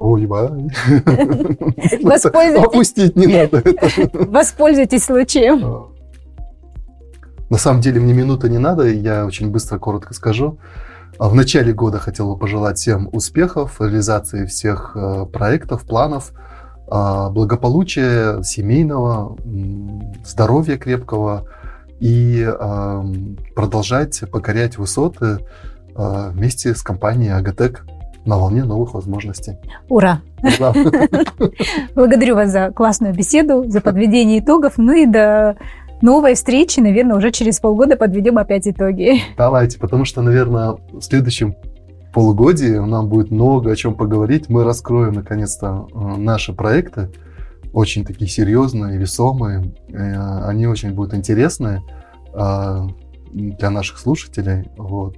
[0.00, 0.26] Ой.
[2.02, 2.64] Воспользуйтесь.
[2.64, 3.62] Опустить не надо.
[4.12, 5.88] Воспользуйтесь случаем.
[7.50, 10.58] На самом деле мне минуты не надо, я очень быстро, коротко скажу.
[11.18, 16.32] А В начале года хотел бы пожелать всем успехов, реализации всех э, проектов, планов,
[16.86, 19.36] а, благополучия семейного,
[20.24, 21.46] здоровья крепкого
[21.98, 25.38] и ам, продолжать покорять высоты
[25.94, 27.86] а, вместе с компанией Агатек
[28.26, 29.56] на волне новых возможностей.
[29.88, 30.20] Ура!
[30.58, 30.74] Да.
[31.94, 34.74] Благодарю вас за классную беседу, за подведение итогов.
[34.76, 35.56] Ну и до
[36.02, 39.20] новой встречи, наверное, уже через полгода подведем опять итоги.
[39.36, 41.54] Давайте, потому что, наверное, в следующем
[42.12, 44.48] полугодии нам будет много о чем поговорить.
[44.48, 47.10] Мы раскроем, наконец-то, э, наши проекты,
[47.72, 49.64] очень такие серьезные, весомые.
[49.92, 51.82] Э, Они очень будут интересны
[52.32, 52.80] э,
[53.32, 54.70] для наших слушателей.
[54.76, 55.16] Вот.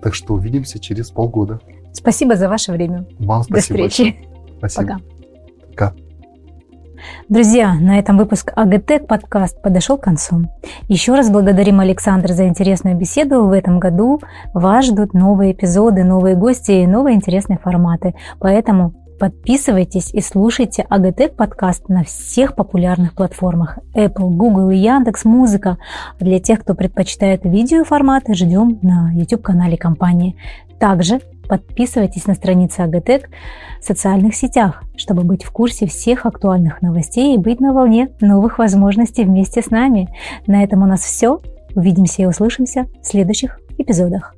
[0.00, 1.58] Так что увидимся через полгода.
[1.92, 3.06] Спасибо за ваше время.
[3.18, 3.88] Вам До спасибо.
[3.88, 4.02] встречи.
[4.02, 4.58] большое.
[4.58, 4.82] Спасибо.
[4.86, 5.90] Пока.
[5.90, 6.07] Пока.
[7.28, 10.46] Друзья, на этом выпуск АГТЭК подкаст подошел к концу.
[10.88, 13.44] Еще раз благодарим Александра за интересную беседу.
[13.44, 14.20] В этом году
[14.54, 18.14] вас ждут новые эпизоды, новые гости и новые интересные форматы.
[18.38, 25.78] Поэтому подписывайтесь и слушайте АГТЭК подкаст на всех популярных платформах Apple, Google и Яндекс Музыка.
[26.18, 30.36] А для тех, кто предпочитает видеоформаты, ждем на YouTube-канале компании.
[30.78, 33.30] Также подписывайтесь на страницы АГТЭК
[33.80, 38.58] в социальных сетях, чтобы быть в курсе всех актуальных новостей и быть на волне новых
[38.58, 40.08] возможностей вместе с нами.
[40.46, 41.40] На этом у нас все.
[41.74, 44.34] Увидимся и услышимся в следующих эпизодах.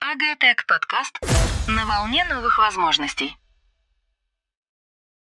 [0.00, 1.18] АГТЭК подкаст
[1.68, 3.36] на волне новых возможностей.